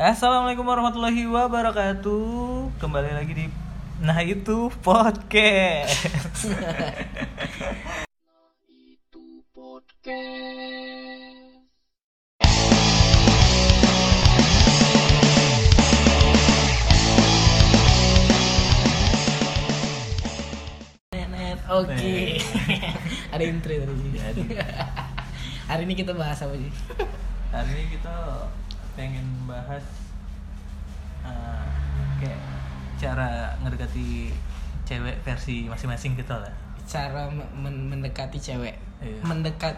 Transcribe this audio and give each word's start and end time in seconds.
Assalamualaikum 0.00 0.64
warahmatullahi 0.64 1.28
wabarakatuh. 1.28 2.72
Kembali 2.80 3.12
lagi 3.12 3.36
di 3.36 3.46
Nah 4.00 4.16
itu 4.24 4.72
podcast. 4.80 6.48
Nenet, 21.12 21.60
oke. 21.68 22.16
Ada 23.36 23.44
intro 23.44 23.76
tadi. 23.76 24.16
Jadi. 24.16 24.42
Hari 25.68 25.84
ini 25.84 25.92
kita 25.92 26.16
bahas 26.16 26.40
apa 26.40 26.56
sih? 26.56 26.72
Hari 27.52 27.68
ini 27.68 27.84
kita 28.00 28.16
pengen 29.00 29.24
bahas 29.48 29.80
eh, 31.24 31.64
kayak 32.20 32.40
cara 33.00 33.56
ngedekati 33.58 34.28
cewek 34.84 35.16
versi 35.24 35.64
masing-masing 35.64 36.12
gitu 36.14 36.36
lah. 36.36 36.52
Cara 36.84 37.32
me- 37.32 37.48
men- 37.56 37.88
mendekati 37.88 38.36
cewek. 38.36 38.76
Iya. 39.00 39.24
Mendekat 39.24 39.72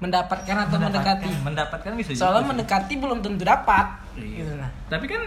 mendapatkan 0.00 0.56
atau 0.56 0.80
mendekati. 0.80 1.28
Mendapatkan 1.44 1.92
bisa 1.94 2.16
Soalnya 2.16 2.40
juga 2.40 2.50
mendekati 2.56 2.94
belum 2.96 3.18
tentu 3.20 3.44
dapat. 3.44 3.86
Iya. 4.16 4.40
Gitu 4.40 4.52
nah. 4.56 4.70
Tapi 4.88 5.04
kan 5.04 5.22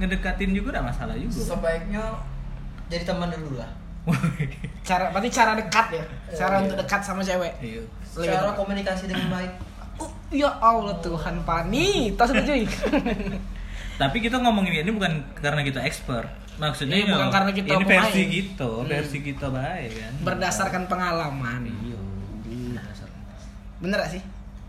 ngedekatin 0.00 0.50
juga 0.50 0.80
gak 0.80 0.86
masalah 0.88 1.14
juga. 1.14 1.38
sebaiknya 1.38 2.02
jadi 2.90 3.06
teman 3.06 3.30
dulu 3.30 3.62
lah 3.62 3.70
Cara 4.88 5.14
berarti 5.14 5.30
cara 5.30 5.54
dekat 5.54 5.86
ya. 5.92 6.04
Cara 6.34 6.54
Iya. 6.56 6.62
untuk 6.64 6.76
dekat 6.80 7.00
sama 7.00 7.20
cewek. 7.20 7.52
Iya. 7.60 7.82
Cara 8.16 8.56
komunikasi 8.56 9.12
dengan 9.12 9.28
baik 9.28 9.52
Oh, 9.54 9.73
ya 10.30 10.50
Allah 10.60 10.96
Tuhan 11.00 11.42
Pani, 11.42 12.12
tas 12.14 12.30
cuy. 12.30 12.64
Tapi 14.00 14.16
kita 14.18 14.42
ngomongin 14.42 14.82
ini 14.82 14.90
bukan 14.90 15.22
karena 15.38 15.62
kita 15.62 15.82
expert. 15.82 16.26
Maksudnya 16.54 17.02
Iya, 17.02 17.14
bukan 17.14 17.28
karena 17.30 17.50
kita 17.50 17.66
ini 17.74 17.84
versi 17.84 18.20
pemain. 18.22 18.34
gitu, 18.34 18.70
versi 18.86 19.18
kita 19.20 19.46
baik 19.50 19.90
kan. 19.98 20.12
Berdasarkan 20.22 20.82
pengalaman. 20.86 21.62
Iya. 21.66 21.98
berdasarkan. 22.44 23.22
Bener 23.82 23.98
gak 23.98 24.12
sih? 24.14 24.22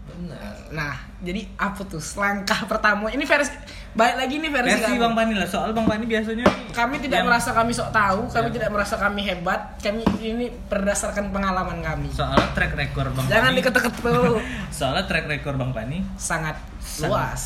Benar 0.06 0.54
Nah, 0.68 0.94
jadi 1.20 1.46
apa 1.56 1.82
tuh 1.82 2.02
langkah 2.16 2.66
pertama? 2.66 3.08
Ini 3.08 3.22
versi 3.22 3.54
balik 3.92 4.16
lagi 4.18 4.36
nih 4.38 4.50
versi, 4.50 4.76
Versi. 4.76 4.98
Bang 4.98 5.14
Pani 5.14 5.34
lah, 5.34 5.46
soal 5.46 5.72
Bang 5.72 5.86
Pani 5.86 6.04
biasanya 6.04 6.44
Kami 6.70 7.00
tidak 7.00 7.22
yang- 7.22 7.28
merasa 7.28 7.50
kami 7.50 7.72
sok 7.72 7.90
tahu, 7.90 8.28
kami 8.28 8.48
Ya. 8.50 8.54
tidak 8.54 8.70
merasa 8.70 8.96
kami 8.96 9.22
hebat. 9.24 9.62
Kami 9.80 10.02
ini 10.20 10.46
berdasarkan 10.68 11.32
pengalaman 11.32 11.80
kami. 11.80 12.10
soalnya 12.12 12.44
track 12.52 12.76
record 12.76 13.12
Bang 13.14 13.26
Jangan 13.26 13.50
Pani. 13.50 13.58
diketuk 13.58 13.86
tuh. 13.96 14.36
Soalnya 14.78 15.04
track 15.06 15.26
record 15.28 15.56
Bang 15.56 15.72
Pani 15.72 16.04
Sangat 16.16 16.60
Sangat. 16.78 17.10
luas. 17.10 17.44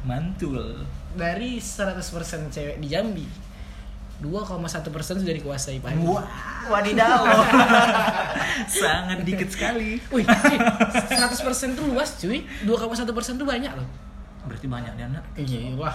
mantul. 0.00 0.86
Dari 1.10 1.58
100% 1.58 1.98
cewek 2.48 2.78
di 2.78 2.86
Jambi, 2.86 3.26
2,1% 4.18 4.82
sudah 5.16 5.30
dikuasai 5.32 5.78
Pak. 5.78 5.94
wadidaw 6.66 7.22
Sangat 8.74 9.22
dikit 9.22 9.46
sekali. 9.46 10.02
Wih, 10.08 10.26
eh, 10.26 10.58
100% 11.08 11.38
tuh 11.72 11.86
luas 11.86 12.18
cuy. 12.18 12.42
2,1% 12.62 13.06
tuh 13.34 13.46
banyak 13.46 13.70
loh. 13.70 13.86
Berarti 14.44 14.66
banyak 14.66 14.92
nih 14.92 15.04
anak. 15.06 15.22
Iya, 15.34 15.70
wah. 15.74 15.94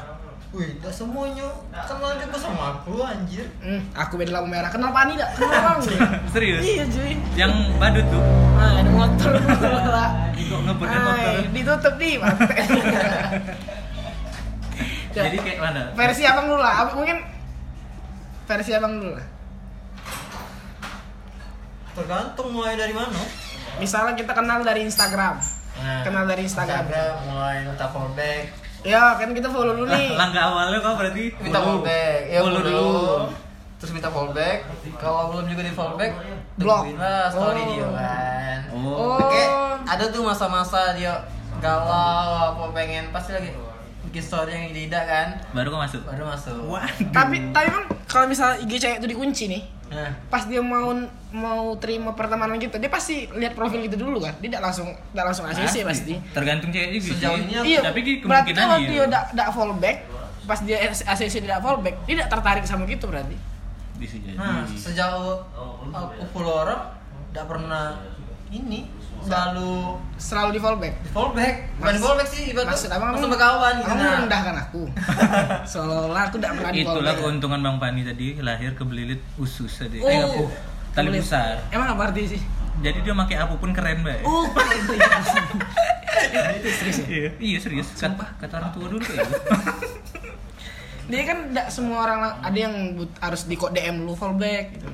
wih 0.53 0.69
gak 0.77 0.93
semuanya 0.93 1.49
kenal 1.73 2.13
juga 2.13 2.37
sama 2.37 2.77
aku 2.77 3.01
anjir 3.01 3.41
Hmm, 3.57 3.81
aku 3.91 4.15
beda 4.15 4.29
lampu 4.31 4.47
merah. 4.47 4.69
Kenal 4.69 4.93
Pani 4.93 5.17
enggak? 5.17 5.33
Kenal 5.33 5.59
Bang. 5.59 5.79
Serius? 6.33 6.61
Iya, 6.61 6.83
cuy. 6.85 7.11
Yang 7.33 7.51
badut 7.75 8.05
tuh. 8.07 8.21
Ah, 8.53 8.77
ada 8.77 8.87
motor 8.87 9.31
lah. 9.33 10.09
Kok 10.31 10.59
ngebutnya 10.61 10.93
Ay, 10.95 11.03
motor. 11.03 11.33
ditutup 11.49 11.93
nih, 11.97 12.13
mantep. 12.15 12.49
Ya, 15.09 15.23
Jadi 15.25 15.37
kayak 15.37 15.59
mana? 15.59 15.81
versi 15.93 16.21
abang 16.23 16.45
dulu 16.45 16.57
lah. 16.57 16.85
Apa- 16.85 16.95
Mungkin 16.95 17.17
versi 18.43 18.71
abang 18.71 18.93
dulu 18.93 19.13
lah. 19.13 19.27
tergantung 21.93 22.49
mulai 22.51 22.73
dari 22.73 22.91
mana 22.91 23.21
Misalnya 23.73 24.13
kita 24.13 24.33
kenal 24.33 24.61
dari 24.61 24.81
Instagram. 24.83 25.41
nah, 25.75 26.01
Kenal 26.01 26.25
dari 26.25 26.43
Instagram. 26.43 26.85
mulai 27.23 27.63
minta 27.63 27.85
fallback 27.87 28.49
Ya, 28.83 29.15
kan 29.15 29.31
kita 29.31 29.47
follow 29.47 29.73
dulu 29.73 29.87
nih. 29.87 30.11
Langkah 30.19 30.43
awalnya 30.45 30.77
kau 30.77 30.93
berarti 30.93 31.31
minta 31.39 31.57
fallback 31.57 32.19
ya 32.27 32.39
Follow 32.39 32.59
follow 32.59 32.63
dulu. 32.63 32.81
dulu 32.91 33.41
terus 33.73 33.91
minta 33.91 34.07
fallback 34.07 34.57
kalau 34.95 35.27
belum 35.29 35.45
juga 35.45 35.61
di 35.61 35.71
fallback 35.71 36.11
Blok. 36.55 36.87
tungguin 36.87 36.95
lah 36.97 37.27
story 37.27 37.59
Oh. 37.59 37.67
dia 37.69 37.87
kan 37.89 38.59
Oh. 38.71 38.95
Oh. 39.11 39.27
Kayak 39.27 39.49
ada 39.85 40.03
tuh 40.07 40.21
masa-masa 40.21 40.79
dia 40.93 41.13
galau 41.59 41.91
apa 42.49 42.63
pengen 42.71 43.11
pasti 43.11 43.31
lagi 43.33 43.51
bikin 44.03 44.21
story 44.21 44.51
yang 44.51 44.65
tidak 44.69 45.03
kan 45.05 45.27
Baru 45.51 45.67
kau 45.69 45.79
masuk. 45.79 46.01
baru 46.03 46.23
masuk 46.27 46.55
Waduh. 46.67 47.09
Tapi 47.09 47.35
tapi 47.49 47.65
emang 47.67 47.85
kalau 48.05 48.25
misalnya 48.27 48.61
IG 48.61 48.71
cewek 48.77 48.97
itu 48.99 49.07
dikunci 49.09 49.43
nih, 49.49 49.61
nah 49.89 50.11
pas 50.29 50.45
dia 50.45 50.61
mau 50.61 50.93
mau 51.33 51.73
terima 51.81 52.13
pertemanan 52.13 52.61
kita, 52.61 52.77
dia 52.77 52.87
pasti 52.87 53.25
lihat 53.33 53.57
profil 53.57 53.81
itu 53.81 53.97
dulu 53.97 54.21
kan. 54.21 54.37
Dia 54.37 54.53
tidak 54.53 54.63
langsung 54.69 54.87
tidak 54.93 55.25
langsung 55.33 55.45
ACC 55.49 55.75
pasti. 55.81 56.13
Tergantung 56.29 56.69
cewek 56.69 56.89
juga 56.93 57.09
Sejauh 57.17 57.37
ini 57.41 57.53
Iya, 57.65 57.79
Tapi 57.81 57.99
berarti 58.21 58.21
kemungkinan 58.53 58.61
kalau 58.61 58.77
iya. 58.77 58.89
dia 58.91 59.03
tidak 59.09 59.23
tidak 59.33 59.47
fallback, 59.49 59.97
pas 60.43 60.59
dia 60.61 60.77
ACC 60.85 61.35
tidak 61.41 61.59
fallback, 61.59 61.95
dia 62.05 62.13
tidak 62.21 62.29
tertarik 62.29 62.63
sama 62.63 62.85
kita 62.85 63.05
berarti. 63.09 63.37
bisa 63.93 64.15
jadi. 64.19 64.35
Nah, 64.35 64.61
sejauh 64.67 65.41
aku 65.89 66.23
follow 66.29 66.65
orang 66.65 66.81
tidak 67.31 67.45
pernah 67.49 67.97
ini 68.53 68.85
selalu 69.19 69.97
Selalu 70.15 70.49
di 70.51 70.59
fallback. 70.59 70.93
di 70.99 71.09
fallback 71.09 71.55
bukan 71.73 71.83
Maksud- 71.89 72.03
fallback 72.03 72.27
sih 72.29 72.43
ibarat 72.47 72.67
Maksud 72.69 72.89
abang 72.89 73.07
langsung 73.09 73.25
abang- 73.25 73.33
berkawan 73.33 73.73
gitu 73.73 73.87
Abang 73.87 73.99
nah. 73.99 74.11
merendahkan 74.17 74.55
aku. 74.61 74.81
Seolah-olah 75.71 76.21
aku 76.23 76.35
tidak 76.37 76.51
pernah 76.53 76.71
di 76.71 76.79
Itulah 76.79 76.93
fallback. 76.99 77.17
keuntungan 77.19 77.59
Bang 77.59 77.77
Pani 77.77 78.01
tadi 78.03 78.27
lahir 78.37 78.71
kebelilit 78.73 79.21
usus 79.35 79.71
tadi. 79.73 79.97
Oh. 79.97 80.07
Eh, 80.07 80.19
apa? 80.19 80.43
Tali 80.93 81.09
besar. 81.11 81.57
Emang 81.69 81.87
apa 81.89 82.01
arti 82.05 82.29
sih? 82.29 82.41
Jadi 82.75 82.99
dia 82.99 83.13
pakai 83.15 83.37
apa 83.37 83.53
pun 83.53 83.69
keren, 83.69 84.01
Mbak. 84.01 84.21
Oh, 84.23 84.45
itu 84.49 84.93
ya. 84.99 85.07
itu 86.53 86.69
serius 86.71 86.97
ya? 86.99 87.05
Iya, 87.07 87.29
iya 87.39 87.57
serius. 87.59 87.87
Kata, 87.93 88.37
kata 88.37 88.53
orang 88.55 88.71
tua 88.71 88.85
dulu 88.87 88.99
kayak 88.99 89.23
gitu. 89.23 89.39
Dia 91.03 91.21
kan 91.25 91.51
tidak 91.51 91.67
semua 91.67 91.97
orang 92.01 92.19
ada 92.39 92.55
yang 92.55 92.73
but- 92.95 93.19
harus 93.19 93.43
di 93.43 93.53
kok 93.53 93.71
DM 93.71 93.99
dulu 93.99 94.15
fallback 94.15 94.71
gitu. 94.73 94.87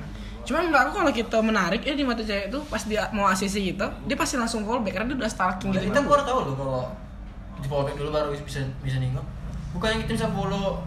Cuman 0.50 0.66
menurut 0.66 0.82
aku 0.82 0.92
kalau 0.98 1.12
kita 1.14 1.38
menarik 1.38 1.86
ya 1.86 1.94
di 1.94 2.02
mata 2.02 2.26
cewek 2.26 2.50
itu 2.50 2.58
pas 2.66 2.82
dia 2.82 3.06
mau 3.14 3.30
ACC 3.30 3.70
kita, 3.70 3.86
dia 4.10 4.16
pasti 4.18 4.34
langsung 4.34 4.66
fallback 4.66 4.98
karena 4.98 5.14
dia 5.14 5.18
udah 5.22 5.30
stalking 5.30 5.70
gitu. 5.70 5.94
kita 5.94 6.02
baru 6.02 6.26
tahu 6.26 6.38
loh 6.50 6.54
kalau 6.58 6.82
di 7.62 7.66
fallback 7.70 7.94
dulu 7.94 8.10
baru 8.10 8.34
bisa 8.34 8.66
bisa 8.82 8.98
nengok 8.98 9.22
bukannya 9.78 10.02
kita 10.02 10.12
bisa 10.18 10.26
follow 10.34 10.82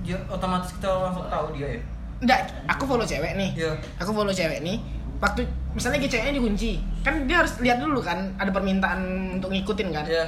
dia 0.00 0.16
otomatis 0.32 0.72
kita 0.72 0.88
langsung 0.88 1.28
tahu 1.28 1.52
dia 1.52 1.76
ya 1.76 1.82
Enggak, 2.20 2.52
aku 2.68 2.84
follow 2.84 3.04
cewek 3.08 3.32
nih. 3.32 3.50
Iya. 3.56 3.72
Aku 3.96 4.12
follow 4.12 4.28
cewek 4.28 4.60
nih. 4.60 4.76
Waktu 5.24 5.40
misalnya 5.72 6.04
gitu 6.04 6.16
ceweknya 6.16 6.36
dikunci, 6.36 6.76
kan 7.00 7.24
dia 7.24 7.40
harus 7.40 7.56
lihat 7.64 7.80
dulu 7.80 8.00
kan 8.04 8.36
ada 8.36 8.52
permintaan 8.52 9.00
untuk 9.40 9.48
ngikutin 9.48 9.88
kan. 9.88 10.04
Iya. 10.04 10.24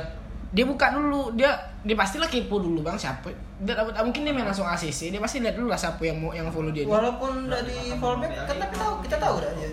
Dia 0.53 0.69
buka 0.69 0.93
dulu, 0.93 1.33
dia 1.33 1.49
dia 1.81 1.97
pastilah 1.97 2.29
kepo 2.29 2.61
dulu 2.61 2.85
bang 2.85 2.93
siapa. 2.95 3.33
Dia 3.65 3.73
dapat 3.73 3.97
mungkin 4.05 4.21
dia 4.29 4.33
main 4.37 4.45
langsung 4.45 4.69
ACC, 4.69 5.09
dia 5.09 5.17
pasti 5.17 5.41
lihat 5.41 5.57
dulu 5.57 5.73
lah 5.73 5.81
siapa 5.81 6.05
yang 6.05 6.21
mau 6.21 6.29
yang 6.37 6.53
follow 6.53 6.69
dia. 6.69 6.85
walaupun 6.85 7.49
dari 7.49 7.97
fallback 7.97 8.45
kan 8.45 8.57
tapi 8.61 8.75
tahu 8.77 8.93
kita 9.01 9.17
tahu 9.17 9.41
dah 9.41 9.53
dia 9.57 9.73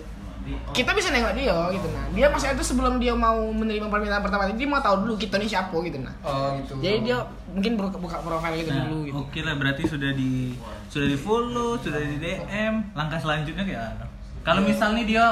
Kita 0.72 0.96
bisa 0.96 1.12
nengok 1.12 1.36
dia 1.36 1.52
gitu 1.70 1.86
nah. 1.92 2.08
Dia 2.16 2.26
maksudnya 2.32 2.56
itu 2.56 2.64
sebelum 2.64 2.96
dia 2.96 3.12
mau 3.12 3.52
menerima 3.52 3.86
permintaan 3.86 4.24
pertama 4.24 4.48
dia 4.50 4.66
mau 4.66 4.80
tahu 4.80 5.04
dulu 5.06 5.14
kita 5.14 5.36
nih 5.36 5.46
siapa 5.46 5.76
gitu 5.84 6.00
nah. 6.00 6.16
oh 6.26 6.56
gitu 6.58 6.80
Jadi 6.80 7.06
dia 7.06 7.22
mungkin 7.52 7.76
buka, 7.76 8.00
buka 8.00 8.16
profile 8.24 8.56
gitu 8.58 8.72
Nah, 8.72 8.88
dulu 8.88 8.98
gitu. 9.04 9.14
oke 9.20 9.38
lah 9.46 9.54
berarti 9.60 9.82
sudah 9.86 10.10
di 10.16 10.56
sudah 10.88 11.06
di 11.06 11.18
follow, 11.20 11.76
sudah 11.78 12.00
di 12.02 12.16
DM. 12.18 12.74
Langkah 12.96 13.20
selanjutnya 13.20 13.62
kayak 13.62 14.00
apa? 14.00 14.04
Kalau 14.42 14.64
misalnya 14.64 15.04
dia 15.04 15.24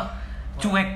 cuek, 0.61 0.89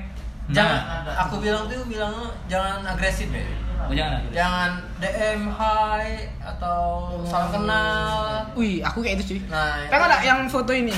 jangan 0.53 0.79
nah, 1.03 1.27
aku 1.27 1.41
bilang 1.41 1.65
tuh 1.65 1.83
bilang 1.89 2.13
jangan 2.47 2.85
agresif 2.85 3.27
ya 3.33 3.43
oh, 3.85 3.93
jangan. 3.93 4.19
jangan 4.29 4.71
DM 4.97 5.41
hi 5.49 6.07
atau 6.39 6.79
salam 7.23 7.49
kenal 7.51 8.43
Wih, 8.53 8.79
aku 8.79 8.99
kayak 8.99 9.17
itu 9.17 9.35
cuy. 9.35 9.39
nah 9.47 9.83
Kan 9.87 9.99
ada 10.01 10.17
yang 10.19 10.45
foto 10.45 10.69
ini. 10.69 10.93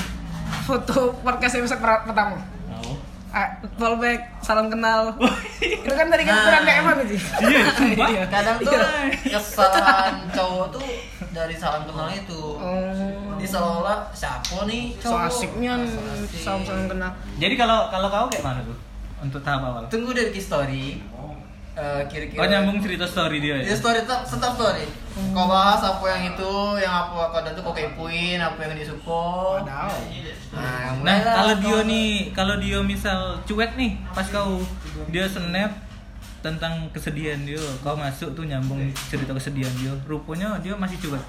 Foto 0.62 0.94
podcast 1.18 1.56
episode 1.56 1.78
per- 1.78 2.04
pertama. 2.04 2.36
Oh. 2.76 2.94
Ah, 3.28 3.48
fallback, 3.74 4.38
salam 4.38 4.66
kenal. 4.66 5.12
itu 5.58 5.88
kan 5.88 6.06
dari 6.06 6.22
kan 6.22 6.32
Nah. 6.32 6.44
kurang 6.44 6.62
DM 6.64 6.86
apa 6.86 7.02
sih? 7.04 7.20
Iya, 7.42 7.60
sumpah. 7.70 8.08
Iya. 8.08 8.22
kadang 8.26 8.56
tuh 8.58 8.72
Iya. 8.72 9.38
kesalahan 9.38 10.14
cowok 10.30 10.66
tuh 10.70 10.84
dari 11.30 11.54
salam 11.54 11.82
kenal 11.84 12.08
itu 12.08 12.40
Oh. 12.54 13.36
jadi 13.36 13.46
seolah-olah 13.46 13.98
siapa 14.10 14.64
nih 14.64 14.96
So 14.96 15.10
cowok 15.10 15.20
asiknya 15.26 15.72
So 15.82 15.98
asik. 15.98 16.40
salam 16.40 16.60
salam 16.62 16.86
kenal. 16.86 17.10
Jadi 17.36 17.54
kalau 17.54 17.88
kalau 17.88 18.08
kau 18.08 18.26
kayak 18.28 18.44
mana 18.44 18.60
tuh? 18.62 18.76
Untuk 19.16 19.40
tahap 19.40 19.64
awal. 19.64 19.82
tunggu 19.88 20.12
dari 20.12 20.28
story 20.36 21.00
Eh, 21.76 22.02
kira-kira 22.08 22.40
Oh 22.40 22.48
nyambung 22.48 22.80
cerita 22.80 23.04
story 23.04 23.36
dia 23.44 23.60
ya? 23.60 23.68
Dia 23.68 23.76
story 23.76 24.00
tetap 24.00 24.24
tetap 24.24 24.56
story. 24.56 24.88
Kau 25.36 25.44
bahas 25.44 25.80
apa 25.84 26.04
yang 26.08 26.32
itu, 26.32 26.52
yang 26.80 26.94
apa 27.04 27.28
kau 27.28 27.40
dan 27.44 27.52
tuh 27.52 27.60
kau 27.60 27.76
kepoin, 27.76 28.40
apa 28.40 28.56
yang. 28.64 28.72
Wadaw. 29.04 29.92
Nah, 30.56 30.96
Nah, 31.04 31.16
kalau 31.20 31.54
dia 31.60 31.78
nih, 31.84 32.32
kalau 32.32 32.56
dia 32.56 32.80
misal 32.80 33.36
cuek 33.44 33.76
nih, 33.76 34.00
pas 34.16 34.24
kau 34.24 34.64
dia 35.12 35.28
snap, 35.28 35.86
tentang 36.46 36.86
kesedihan 36.94 37.42
dia 37.42 37.60
kau 37.82 37.98
masuk 37.98 38.30
tuh 38.38 38.46
nyambung 38.46 38.78
cerita 39.10 39.34
kesedihan 39.34 39.72
dia 39.74 39.90
rupanya 40.06 40.54
dia 40.62 40.78
masih 40.78 40.94
cuek 41.02 41.24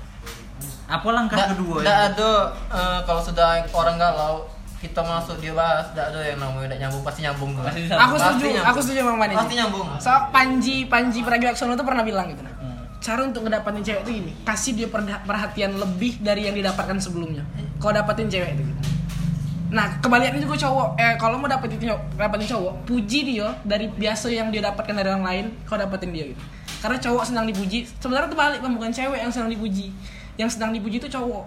apa 0.86 1.10
langkah 1.10 1.58
kedua 1.58 1.82
nggak 1.82 2.00
ya? 2.06 2.08
ada 2.14 2.32
eh, 2.70 3.00
kalau 3.02 3.18
sudah 3.18 3.66
orang 3.74 3.98
galau 3.98 4.46
kita 4.78 5.02
masuk 5.02 5.42
dia 5.42 5.54
bahas 5.58 5.90
nggak 5.90 6.06
ada 6.14 6.20
yang 6.22 6.38
namanya 6.38 6.66
nggak 6.70 6.82
nyambung 6.86 7.04
pasti 7.04 7.20
nyambung 7.26 7.50
tuh. 7.58 7.64
Pasti 7.66 7.82
Aku 7.90 8.14
Pasti 8.14 8.26
setuju, 8.30 8.46
nyambung. 8.46 8.68
aku 8.70 8.80
setuju 8.86 9.00
sama 9.02 9.14
Mani. 9.18 9.34
Pasti 9.34 9.56
nyambung. 9.58 9.88
So, 9.98 10.12
Panji 10.30 10.76
Panji 10.86 11.20
Pragiwaksono 11.26 11.74
tuh 11.74 11.86
pernah 11.88 12.04
bilang 12.06 12.30
gitu 12.30 12.46
nah. 12.46 12.54
Hmm. 12.62 12.78
Cara 13.02 13.22
untuk 13.26 13.42
ngedapatin 13.46 13.82
cewek 13.82 14.02
itu 14.06 14.12
gini, 14.22 14.32
kasih 14.46 14.72
dia 14.78 14.88
perhatian 15.26 15.78
lebih 15.78 16.22
dari 16.22 16.46
yang 16.46 16.54
didapatkan 16.58 16.98
sebelumnya. 17.02 17.46
Kau 17.82 17.90
dapatin 17.94 18.30
cewek 18.30 18.58
itu 18.58 18.64
gitu. 18.70 18.82
Nah, 19.68 20.00
kebalikannya 20.00 20.48
juga 20.48 20.56
cowok. 20.64 20.96
Eh, 20.96 21.14
kalau 21.20 21.36
mau 21.38 21.50
dapetin 21.52 21.76
cowok, 21.78 22.02
dapetin 22.16 22.48
cowok, 22.56 22.74
puji 22.88 23.20
dia 23.36 23.52
dari 23.68 23.92
biasa 23.92 24.32
yang 24.32 24.48
dia 24.48 24.64
dapatkan 24.64 24.96
dari 24.96 25.08
orang 25.12 25.26
lain, 25.28 25.46
kau 25.68 25.76
dapetin 25.76 26.16
dia 26.16 26.26
gitu. 26.32 26.40
Karena 26.80 26.98
cowok 27.04 27.24
senang 27.28 27.46
dipuji, 27.50 27.84
sebenarnya 28.00 28.32
itu 28.32 28.38
balik, 28.38 28.60
bukan 28.64 28.92
cewek 28.96 29.20
yang 29.20 29.32
senang 29.34 29.52
dipuji. 29.52 29.92
Yang 30.40 30.50
senang 30.56 30.72
dipuji 30.72 31.04
itu 31.04 31.10
cowok. 31.12 31.46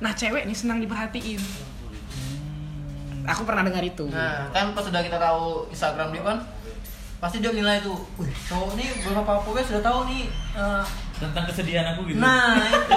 Nah, 0.00 0.12
cewek 0.16 0.48
nih 0.48 0.56
senang 0.56 0.80
diperhatiin. 0.80 1.40
Aku 3.30 3.42
pernah 3.44 3.62
dengar 3.62 3.80
itu. 3.80 4.04
Nah, 4.08 4.50
kan 4.50 4.74
pas 4.74 4.82
sudah 4.82 5.00
kita 5.00 5.16
tahu 5.16 5.70
Instagram 5.70 6.10
dia 6.10 6.22
kan 6.22 6.38
pasti 7.20 7.36
dia 7.38 7.52
nilai 7.52 7.84
tuh, 7.84 8.00
wih 8.16 8.32
cowok 8.48 8.80
nih 8.80 8.88
belum 9.04 9.20
apa 9.20 9.44
apa 9.44 9.48
guys 9.52 9.68
sudah 9.68 9.84
tahu 9.84 10.08
nih. 10.08 10.24
eh, 10.56 10.84
tentang 11.20 11.44
kesedihan 11.44 11.84
aku 11.92 12.08
gitu 12.08 12.16
nah 12.16 12.56
itu. 12.64 12.96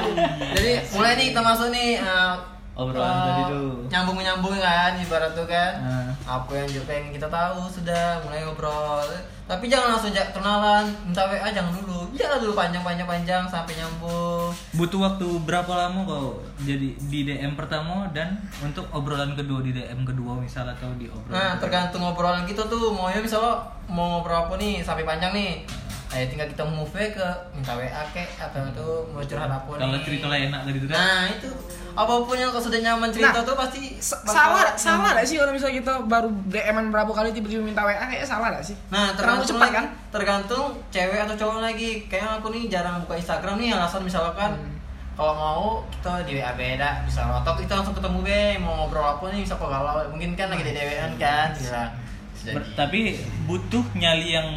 Jadi 0.56 0.71
mulai 0.95 1.12
nih 1.19 1.25
kita 1.35 1.41
masuk 1.44 1.68
nih 1.75 2.00
eh, 2.00 2.35
Obrolan 2.74 3.03
eh, 3.06 3.19
tadi 3.21 3.41
tuh. 3.51 3.71
Nyambung 3.91 4.18
nyambung 4.18 4.56
kan 4.57 4.95
ibarat 4.95 5.31
tuh 5.35 5.45
kan. 5.45 5.74
Nah. 5.77 6.09
Apa 6.24 6.56
yang 6.56 6.68
juga 6.68 6.86
pengen 6.88 7.12
kita 7.12 7.28
tahu 7.28 7.68
sudah 7.68 8.20
mulai 8.22 8.42
ngobrol. 8.42 9.04
Tapi 9.44 9.68
jangan 9.68 9.92
langsung 9.92 10.10
jak 10.10 10.31
kenalan, 10.31 10.88
minta 11.04 11.20
WA 11.22 11.52
jangan 11.52 11.75
dulu. 11.75 12.08
Jangan 12.16 12.40
dulu 12.40 12.54
panjang-panjang 12.54 13.04
panjang 13.04 13.44
sampai 13.44 13.75
nyambung. 13.75 14.48
butuh 14.72 15.00
waktu 15.04 15.28
berapa 15.44 15.68
lama 15.70 16.00
kau 16.04 16.28
jadi 16.60 16.96
di 16.98 17.20
DM 17.24 17.54
pertama 17.54 18.08
dan 18.10 18.34
untuk 18.58 18.88
obrolan 18.90 19.34
kedua 19.34 19.60
di 19.60 19.70
DM 19.70 20.02
kedua 20.02 20.34
misal 20.36 20.66
atau 20.66 20.90
di 20.96 21.06
obrolan 21.06 21.34
Nah, 21.34 21.50
kedua? 21.52 21.62
tergantung 21.62 22.04
obrolan 22.04 22.44
kita 22.44 22.64
tuh 22.64 22.90
mau 22.90 23.06
ya 23.06 23.19
misalnya 23.19 23.60
mau 23.86 24.18
ngobrol 24.18 24.48
apa 24.48 24.56
nih 24.56 24.80
sampai 24.80 25.04
panjang 25.04 25.31
nih. 25.31 25.68
Ayo 26.13 26.25
tinggal 26.27 26.45
kita 26.45 26.62
move 26.63 26.94
ke 26.94 27.27
minta 27.51 27.74
WA 27.74 28.04
kek 28.13 28.30
atau 28.38 28.62
itu 28.63 28.86
mau 29.10 29.19
curhat 29.19 29.50
apa 29.50 29.65
kalau 29.71 29.98
cerita 30.00 30.25
lah 30.25 30.38
enak 30.38 30.62
tadi 30.63 30.77
tuh 30.77 30.88
kan 30.88 30.95
Nah, 30.95 31.24
itu 31.27 31.50
apa 31.92 32.13
pun 32.19 32.33
yang 32.33 32.50
kau 32.50 32.57
sudah 32.60 32.80
nyaman 32.80 33.10
cerita 33.10 33.33
Nah, 33.33 33.42
tuh 33.44 33.56
pasti 33.56 33.81
salah 33.98 34.74
salah 34.74 35.10
gak 35.12 35.25
sih 35.25 35.36
kalau 35.36 35.50
misalnya 35.50 35.77
kita 35.80 35.94
baru 36.04 36.30
DM-an 36.48 36.89
berapa 36.89 37.10
kali 37.10 37.30
tiba-tiba 37.31 37.62
minta 37.62 37.81
WA 37.81 37.98
kayaknya 38.00 38.24
salah 38.24 38.50
gak 38.51 38.62
sih? 38.63 38.77
Nah, 38.88 39.10
terlalu 39.12 39.42
tergantung 39.42 39.50
cepat 39.51 39.69
kan? 39.71 39.86
Tergantung 40.10 40.65
cewek 40.89 41.19
atau 41.19 41.36
cowok 41.36 41.60
lagi. 41.60 41.92
Kayak 42.07 42.39
aku 42.39 42.48
nih 42.50 42.63
jarang 42.68 43.01
buka 43.01 43.13
Instagram 43.16 43.56
nih 43.57 43.74
alasan 43.74 44.01
misalkan 44.01 44.51
Hmm. 44.54 44.74
kalau 45.13 45.33
mau 45.33 45.63
kita 45.88 46.25
di 46.25 46.33
WA 46.36 46.54
beda 46.54 47.06
bisa 47.06 47.21
atau 47.21 47.54
kita 47.54 47.74
langsung 47.75 47.94
ketemu 47.94 48.19
be 48.21 48.42
mau 48.57 48.74
ngobrol 48.75 49.06
apa 49.07 49.25
nih 49.30 49.42
bisa 49.42 49.54
kok 49.54 49.66
galau 49.66 50.01
mungkin 50.09 50.33
kan 50.33 50.50
lagi 50.50 50.62
di 50.63 50.74
DWN 50.74 51.13
kan 51.16 51.54
bisa 51.54 51.94
bisa 52.33 52.50
Ber- 52.51 52.74
tapi 52.75 53.18
butuh 53.44 53.86
nyali 53.94 54.33
yang 54.33 54.50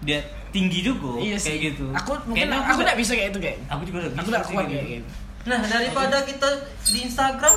dia 0.00 0.24
tinggi 0.48 0.80
juga 0.80 1.16
Iya 1.16 1.36
kayak 1.36 1.44
sih. 1.44 1.64
gitu 1.66 1.84
Aku 1.92 2.12
mungkin 2.24 2.46
Kayaknya 2.46 2.58
aku 2.58 2.70
nggak- 2.74 2.88
gak 2.88 2.98
bisa 2.98 3.12
kayak 3.12 3.28
itu 3.28 3.40
kayak. 3.40 3.58
aku 3.66 3.82
juga 3.84 3.98
nggak 3.98 4.12
Aku 4.12 4.24
bisa 4.24 4.32
gak 4.32 4.42
sih 4.42 4.52
kuat 4.52 4.64
kayak 4.64 4.72
kayak 4.72 4.86
gitu. 4.88 5.04
gitu. 5.04 5.10
Nah, 5.46 5.60
daripada 5.62 6.16
kita 6.22 6.48
di 6.84 6.98
Instagram 7.02 7.54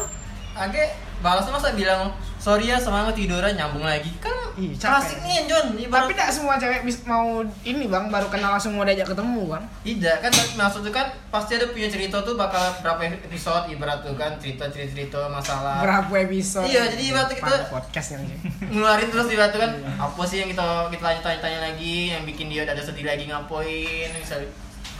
agak 0.54 0.88
balasnya 1.20 1.52
masa 1.52 1.70
bilang 1.72 2.02
sorry 2.42 2.66
ya 2.66 2.78
semangat 2.78 3.14
tiduran 3.14 3.54
nyambung 3.54 3.84
lagi 3.84 4.10
kan 4.18 4.34
Ih, 4.54 4.74
capek. 4.74 4.84
klasik 4.84 5.20
nih 5.22 5.46
John 5.46 5.68
ibarat 5.76 6.04
Tapi 6.04 6.14
gak 6.14 6.28
semua 6.30 6.58
cewek 6.58 6.84
bis- 6.84 7.06
mau 7.06 7.24
ini 7.62 7.86
bang 7.86 8.10
baru 8.10 8.28
kenal 8.28 8.52
langsung 8.52 8.74
mau 8.74 8.84
diajak 8.84 9.08
ketemu 9.08 9.48
bang. 9.48 9.64
Tidak 9.82 10.16
kan 10.20 10.32
maksudnya 10.58 10.92
kan 10.92 11.08
pasti 11.30 11.56
ada 11.56 11.70
punya 11.70 11.88
cerita 11.88 12.20
tuh 12.20 12.36
bakal 12.36 12.60
berapa 12.82 13.00
episode 13.24 13.70
ibarat 13.70 14.02
tuh 14.02 14.12
kan 14.14 14.36
cerita 14.36 14.68
cerita 14.68 14.92
cerita 14.92 15.20
masalah 15.30 15.80
Berapa 15.80 16.12
episode? 16.20 16.68
Iya, 16.68 16.84
jadi 16.90 17.04
ibaratnya 17.06 17.36
kita- 17.38 17.70
podcast 17.70 18.08
yang 18.12 18.24
ngeluarin 18.74 19.08
terus 19.08 19.28
ibarat 19.30 19.52
tuh 19.52 19.62
kan 19.62 19.72
apa 19.96 20.22
sih 20.26 20.38
yang 20.38 20.50
kita 20.50 20.66
kita 20.90 21.00
tanya 21.06 21.22
tanya, 21.22 21.40
tanya 21.40 21.60
lagi 21.64 21.96
yang 22.10 22.24
bikin 22.26 22.50
dia 22.50 22.66
ada 22.66 22.82
sedih 22.82 23.06
lagi 23.06 23.24
ngapain 23.26 24.12
bisa 24.14 24.36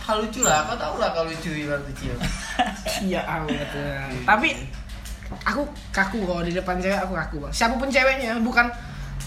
hal 0.02 0.18
lucu 0.18 0.42
lah 0.42 0.64
kau 0.64 0.74
tau 0.76 0.96
lah 0.96 1.12
kalau 1.12 1.28
lucu 1.28 1.52
ibarat 1.52 1.84
kecil 1.90 2.16
Iya 3.04 3.20
amat 3.26 3.68
ya. 3.74 4.06
Tapi 4.24 4.50
aku 5.38 5.62
kaku 5.90 6.20
kalau 6.22 6.42
di 6.42 6.52
depan 6.52 6.76
cewek 6.76 7.00
aku 7.00 7.14
kaku 7.14 7.36
bang. 7.40 7.52
Siapa 7.52 7.76
pun 7.76 7.88
ceweknya 7.88 8.38
bukan 8.40 8.68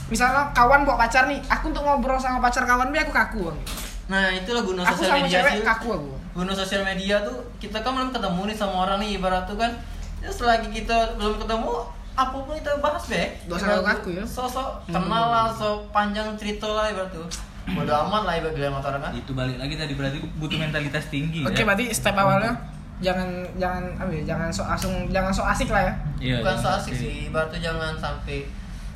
misalnya 0.05 0.53
kawan 0.53 0.85
bawa 0.85 1.01
pacar 1.01 1.25
nih, 1.25 1.41
aku 1.45 1.71
untuk 1.71 1.81
ngobrol 1.81 2.17
sama 2.17 2.39
pacar 2.39 2.63
kawan 2.63 2.89
be 2.89 2.99
aku 2.99 3.11
kaku 3.11 3.41
bang. 3.47 3.59
nah 4.05 4.29
itulah 4.29 4.61
guna 4.61 4.85
Aku 4.85 5.01
sosial 5.01 5.11
sama 5.11 5.25
media 5.25 5.41
cewek 5.41 5.53
sih 5.55 5.65
kaku 5.65 5.89
aku. 5.91 6.11
guna 6.35 6.53
sosial 6.53 6.83
media 6.83 7.17
tuh 7.21 7.37
kita 7.57 7.81
kan 7.81 7.91
belum 7.91 8.13
ketemu 8.13 8.41
nih 8.45 8.57
sama 8.59 8.75
orang 8.85 8.99
nih 9.01 9.17
ibarat 9.17 9.45
tuh 9.45 9.57
kan 9.57 9.73
ya 10.21 10.29
selagi 10.29 10.69
kita 10.69 11.17
belum 11.17 11.41
ketemu 11.41 11.73
apa 12.13 12.37
pun 12.37 12.53
kita 12.53 12.71
bahas 12.79 13.01
be 13.07 13.33
Gak 13.43 13.57
usah 13.57 13.67
ngaku-ngaku 13.73 14.09
ya. 14.13 14.25
sosok 14.29 14.69
kenal 14.87 15.25
lah 15.27 15.49
so 15.49 15.89
panjang 15.89 16.29
cerita 16.37 16.69
lah 16.69 16.87
ibarat 16.87 17.11
tuh 17.11 17.25
bodo 17.67 17.93
amat 18.05 18.23
lah 18.23 18.35
ibarat 18.37 18.53
bilang 18.53 18.77
motor 18.77 18.93
kan 18.93 19.09
itu 19.11 19.33
balik 19.33 19.57
lagi 19.57 19.73
tadi 19.73 19.93
berarti 19.97 20.19
butuh 20.37 20.59
mentalitas 20.61 21.05
tinggi 21.09 21.41
Oke, 21.43 21.57
ya. 21.57 21.65
berarti 21.65 21.89
step 21.89 22.13
awalnya 22.13 22.53
jangan 22.99 23.27
jangan 23.55 23.83
apa 23.97 24.11
ya, 24.11 24.23
jangan 24.25 24.49
so 24.49 24.63
langsung 24.63 24.93
jangan 25.09 25.31
so 25.31 25.43
asik 25.43 25.69
lah 25.69 25.83
ya. 25.83 25.93
Iya, 26.21 26.35
bukan 26.41 26.55
so 26.55 26.63
jangan 26.65 26.79
asik 26.79 26.95
sih 26.95 27.11
ibarat 27.27 27.49
tuh 27.49 27.59
jangan 27.59 27.93
sampai 27.95 28.47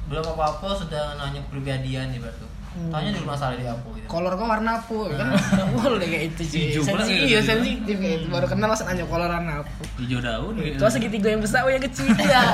belum 0.07 0.25
apa 0.27 0.45
apa 0.49 0.69
sudah 0.73 1.17
nanya 1.17 1.41
kepribadian 1.45 2.13
ibarat 2.13 2.37
tuh 2.37 2.47
Hmm. 2.69 2.93
tanya 2.93 3.11
dulu 3.11 3.33
masalah 3.33 3.57
di 3.57 3.65
apa 3.65 3.83
gitu 3.91 4.07
Kolor 4.07 4.39
kau 4.39 4.47
warna 4.47 4.79
apa? 4.79 4.99
Kan 5.11 5.27
nggak 5.51 5.69
boleh 5.75 6.05
kayak 6.05 6.25
itu 6.31 6.43
sih. 6.45 6.63
Sensitif, 6.71 6.95
kayak 6.95 7.27
iya 7.27 7.41
sensitif 7.43 7.97
kayak 7.97 8.17
itu. 8.23 8.27
Baru 8.31 8.47
kenal 8.47 8.69
langsung 8.71 8.87
nanya 8.87 9.03
kolor 9.03 9.27
warna 9.27 9.65
apa. 9.65 9.73
hijau 9.99 10.21
daun 10.21 10.55
gitu. 10.55 10.77
Itu 10.77 10.85
segitiga 10.87 11.29
yang 11.29 11.43
besar, 11.43 11.65
oh 11.65 11.73
yang 11.73 11.81
kecil 11.81 12.07
ya. 12.23 12.45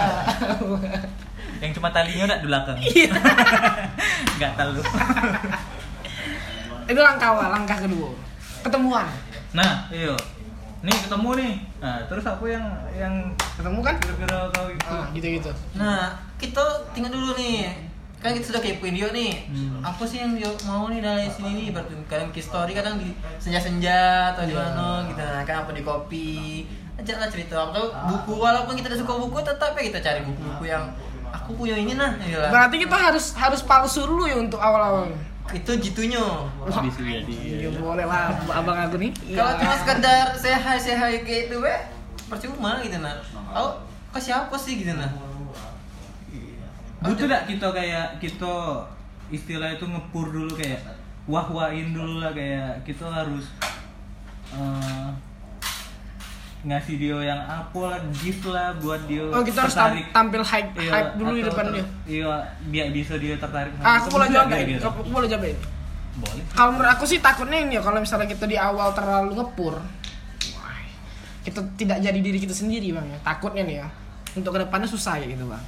yang 1.61 1.71
cuma 1.73 1.91
talinya 1.91 2.25
udah 2.25 2.39
di 2.39 2.47
belakang 2.47 2.77
Iya. 2.79 3.11
nggak 4.39 4.53
tahu 4.55 4.73
itu 6.85 7.01
langkah 7.01 7.29
awal, 7.31 7.49
langkah 7.51 7.79
kedua. 7.79 8.09
Ketemuan. 8.61 9.07
nah 9.53 9.87
iyo 9.89 10.17
nih 10.85 10.97
ketemu 11.01 11.31
nih 11.35 11.53
nah 11.81 11.97
terus 12.05 12.25
apa 12.25 12.45
yang 12.45 12.65
yang 12.93 13.15
Ketemu 13.55 13.81
kan? 13.81 13.95
kira-kira 13.97 14.39
kau 14.51 14.67
itu 14.67 14.83
Ah, 14.85 15.07
gitu-gitu. 15.11 15.51
Nah, 15.75 16.11
kita 16.37 16.61
tinggal 16.91 17.15
dulu 17.15 17.33
nih. 17.35 17.71
Kan 18.19 18.35
kita 18.35 18.51
sudah 18.51 18.61
kepoin 18.61 18.91
dia 18.91 19.09
nih. 19.09 19.47
Hmm. 19.47 19.79
Apa 19.79 20.03
sih 20.03 20.19
yang 20.19 20.35
dia 20.35 20.51
mau 20.65 20.91
nih 20.91 20.99
dari 20.99 21.31
sini 21.31 21.51
nih? 21.55 21.67
Berarti 21.71 21.95
kadang 22.05 22.35
bikin 22.35 22.45
story, 22.45 22.75
kadang 22.75 22.99
di 22.99 23.15
senja-senja 23.39 24.35
atau 24.35 24.43
di 24.43 24.53
mana 24.53 25.07
gitu. 25.07 25.23
Nah, 25.23 25.43
kan 25.43 25.63
apa 25.63 25.71
di 25.71 25.83
kopi. 25.83 26.67
Ajaklah 26.95 27.31
cerita 27.31 27.55
atau 27.65 27.95
buku 28.07 28.35
walaupun 28.35 28.75
kita 28.75 28.87
tidak 28.87 29.01
suka 29.01 29.15
buku 29.19 29.39
tetap 29.41 29.71
ya 29.73 29.83
kita 29.85 29.99
cari 29.99 30.21
buku-buku 30.23 30.65
yang 30.65 30.83
aku 31.29 31.51
punya 31.55 31.75
ini 31.75 31.95
nah 31.95 32.11
gitu 32.19 32.35
lah. 32.37 32.51
Berarti 32.51 32.77
kita 32.77 32.97
harus 32.97 33.35
harus 33.35 33.63
palsu 33.63 34.03
dulu 34.03 34.27
ya 34.27 34.35
untuk 34.37 34.59
awal-awal. 34.59 35.15
Itu 35.53 35.73
jitunya. 35.77 36.23
bisa 36.65 37.01
jadi 37.05 37.35
Iya 37.69 37.71
boleh 37.77 38.07
lah 38.09 38.33
abang 38.49 38.79
aku 38.81 38.97
nih. 38.97 39.13
Kalau 39.37 39.53
Iya. 39.53 39.61
cuma 39.61 39.75
sekedar 39.77 40.27
hi 40.33 40.79
say 40.81 40.97
hi 40.97 41.21
kayak 41.21 41.53
itu 41.53 41.57
we 41.61 41.75
percuma 42.25 42.81
gitu 42.81 42.97
nah. 43.03 43.13
Oh, 43.53 43.77
ke 44.09 44.19
siapa 44.19 44.57
sih 44.57 44.81
gitu 44.81 44.97
nah? 44.97 45.11
butuh 47.05 47.29
gak 47.29 47.45
kita 47.45 47.69
kayak 47.69 48.17
kita 48.17 48.81
istilah 49.29 49.77
itu 49.77 49.85
ngepur 49.85 50.33
dulu 50.33 50.57
kayak 50.57 50.81
wah 51.29 51.45
wahin 51.53 51.93
dulu 51.93 52.17
lah 52.17 52.33
kayak 52.33 52.81
kita 52.89 53.05
harus 53.05 53.45
eh, 54.49 55.09
ngasih 56.65 56.95
dia 56.97 57.17
yang 57.27 57.41
apa 57.41 57.77
lah 57.79 58.01
gift 58.15 58.45
lah 58.47 58.73
buat 58.75 59.05
dia 59.05 59.21
Oh 59.23 59.41
kita 59.41 59.61
harus 59.61 59.73
tam- 59.73 59.93
tertarik. 59.93 60.05
tampil 60.11 60.43
hype 60.43 60.71
Iya, 60.75 60.91
hype 60.91 61.11
dulu 61.15 61.31
di 61.31 61.43
depan 61.45 61.65
dia. 61.71 61.85
iya 62.07 62.33
biar 62.65 62.87
bisa 62.91 63.15
dia 63.17 63.37
tertarik 63.37 63.73
sama 63.75 63.85
Ah, 63.85 63.95
aku 63.99 64.09
boleh 64.11 64.27
ya? 64.27 64.43
gitu? 64.67 64.83
Aku 64.83 65.01
boleh 65.07 65.29
jawab 65.29 65.45
ya? 65.45 65.57
boleh 66.17 66.43
Kalau 66.49 66.71
menurut 66.73 66.91
aku 66.91 67.05
sih 67.05 67.19
takutnya 67.19 67.59
ini 67.59 67.75
ya 67.75 67.83
kalau 67.83 67.99
misalnya 67.99 68.25
kita 68.25 68.45
di 68.45 68.57
awal 68.57 68.91
terlalu 68.91 69.37
ngepur, 69.37 69.77
kita 71.43 71.61
tidak 71.77 71.99
jadi 72.01 72.19
diri 72.19 72.39
kita 72.39 72.55
sendiri 72.55 72.89
bang 72.91 73.05
ya. 73.07 73.19
Takutnya 73.21 73.63
nih 73.63 73.77
ya. 73.79 73.89
Untuk 74.33 74.51
ke 74.51 74.61
depannya 74.61 74.87
susah 74.87 75.19
ya 75.19 75.27
gitu 75.27 75.45
bang. 75.45 75.61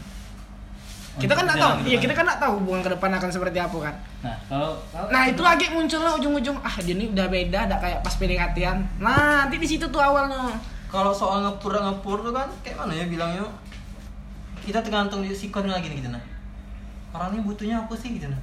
Kita 1.16 1.32
kan 1.32 1.44
nggak 1.44 1.56
tahu, 1.58 1.72
iya 1.82 1.96
kita 1.96 2.12
kan 2.12 2.24
nggak 2.24 2.38
tahu 2.38 2.52
hubungan 2.56 2.80
ke 2.82 2.90
depan 2.90 3.08
akan 3.10 3.28
seperti 3.30 3.56
apa 3.58 3.76
kan. 3.82 3.94
nah 4.18 4.36
kalau 4.46 4.76
kalau- 4.90 5.08
Nah 5.08 5.22
itu 5.26 5.40
lagi 5.40 5.66
munculnya 5.70 6.12
ujung-ujung 6.14 6.56
ah 6.58 6.76
dia 6.76 6.92
ini 6.94 7.08
udah 7.08 7.26
beda, 7.26 7.58
ada 7.62 7.76
kayak 7.78 8.00
pas 8.00 8.14
PDKT-an. 8.14 8.78
Nah 8.98 9.16
nanti 9.42 9.56
di 9.56 9.64
situ 9.66 9.84
tuh 9.86 9.96
awalnya. 9.98 10.56
Kalau 10.96 11.12
soal 11.12 11.44
ngepur 11.44 11.76
ngepur 11.76 12.24
tuh 12.24 12.32
kan 12.32 12.48
kayak 12.64 12.80
mana 12.80 12.96
ya 12.96 13.04
bilangnya? 13.04 13.44
Kita 14.64 14.80
tergantung 14.80 15.20
di 15.20 15.28
sikonnya 15.30 15.76
lagi 15.76 15.92
nih 15.92 16.00
gitu 16.00 16.08
nah. 16.08 16.24
Orang 17.12 17.36
ini 17.36 17.44
butuhnya 17.44 17.84
apa 17.84 17.92
sih 17.92 18.16
gitu 18.16 18.32
nah? 18.32 18.40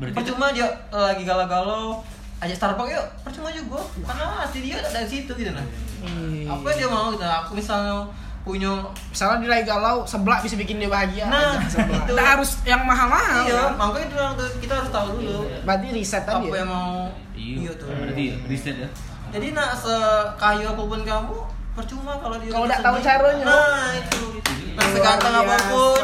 berarti 0.00 0.16
Percuma 0.16 0.48
dia 0.48 0.64
eh, 0.88 1.04
lagi 1.12 1.28
galau-galau 1.28 2.00
ajak 2.40 2.56
Starbucks 2.56 2.88
yuk, 2.96 3.06
percuma 3.20 3.52
juga 3.52 3.84
karena 4.00 4.24
hati 4.40 4.64
dia 4.64 4.80
ada 4.80 5.04
di 5.04 5.10
situ 5.12 5.28
gitu 5.36 5.52
nah. 5.52 5.60
Iya. 6.00 6.48
Apa 6.48 6.64
yang 6.72 6.78
dia 6.80 6.88
mau 6.88 7.12
gitu? 7.12 7.20
Aku 7.20 7.52
misalnya 7.52 8.08
punya 8.40 8.72
Misalnya 9.12 9.36
dia 9.44 9.50
lagi 9.52 9.64
galau, 9.68 10.08
seblak 10.08 10.40
bisa 10.40 10.56
bikin 10.56 10.80
dia 10.80 10.88
bahagia. 10.88 11.28
Nah, 11.28 11.60
itu. 11.60 11.76
Nggak 12.16 12.28
harus 12.40 12.50
yang 12.64 12.80
mahal-mahal. 12.88 13.44
iya 13.44 13.68
kan? 13.68 13.72
makanya 13.76 14.06
itu 14.08 14.44
kita 14.64 14.72
harus 14.80 14.88
tahu 14.88 15.06
dulu 15.20 15.44
Berarti 15.68 15.86
riset 15.92 16.24
tadi. 16.24 16.48
apa 16.48 16.56
ya? 16.56 16.60
yang 16.64 16.70
mau 16.72 16.92
Iya, 17.36 17.70
tuh 17.76 17.86
Berarti 17.92 18.24
riset 18.48 18.76
ya. 18.80 18.88
Jadi 19.30 19.46
nak 19.50 19.70
sekayu 19.74 20.66
apa 20.68 20.82
pun 20.82 21.00
kamu 21.00 21.36
percuma 21.70 22.12
kalau 22.16 22.36
dia 22.36 22.50
Kalau 22.50 22.66
nggak 22.66 22.82
tahu 22.82 22.96
caranya. 22.98 23.44
nah 23.46 23.88
itu 23.92 24.20
Luar 24.70 24.88
seganteng 24.90 25.32
biasa. 25.32 25.44
apa 25.44 25.56
pun 25.66 26.02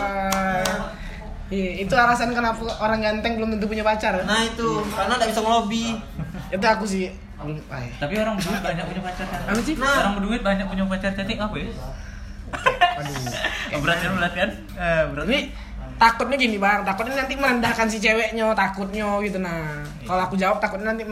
Iya, 1.47 1.71
itu 1.79 1.95
alasan 1.95 2.35
kenapa 2.35 2.59
orang 2.77 2.99
ganteng 3.01 3.39
belum 3.39 3.55
tentu 3.55 3.67
punya 3.67 3.83
pacar. 3.83 4.19
nah 4.23 4.43
itu 4.43 4.83
karena 4.89 5.15
nggak 5.15 5.31
bisa 5.31 5.41
ngelobi 5.41 5.85
Itu 6.49 6.65
aku 6.65 6.85
sih. 6.85 7.07
Ay. 7.69 7.87
Tapi 7.97 8.15
orang 8.17 8.35
berduit 8.35 8.63
banyak 8.65 8.85
punya 8.85 9.03
pacar 9.05 9.27
kan. 9.29 9.41
Apa 9.45 9.61
sih? 9.61 9.75
Nah. 9.77 9.95
Orang 10.01 10.15
berduit 10.19 10.43
banyak 10.43 10.67
punya 10.67 10.85
pacar 10.87 11.11
cantik 11.13 11.39
apa 11.39 11.55
ya? 11.55 11.71
Aduh. 12.97 13.79
berat 13.79 13.99
kan 14.01 14.11
berat 14.17 14.33
kan? 14.33 14.51
Eh, 14.75 15.03
berat. 15.11 15.27
Ini 15.29 15.41
takutnya 15.97 16.37
gini 16.37 16.57
bang, 16.57 16.81
takutnya 16.83 17.15
nanti 17.17 17.35
merendahkan 17.35 17.87
si 17.87 17.99
ceweknya, 17.99 18.51
takutnya 18.53 19.07
gitu 19.21 19.39
nah. 19.39 19.87
Kalau 20.03 20.23
aku 20.23 20.35
jawab 20.35 20.59
takutnya 20.59 20.91
nanti 20.91 21.07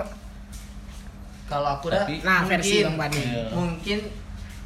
kalau 1.44 1.68
aku 1.74 1.88
dah 1.88 2.04
Nah, 2.22 2.40
versi 2.42 2.80
Bang 2.82 2.96
Bani. 2.98 3.18
Iya. 3.18 3.44
mungkin 3.50 3.98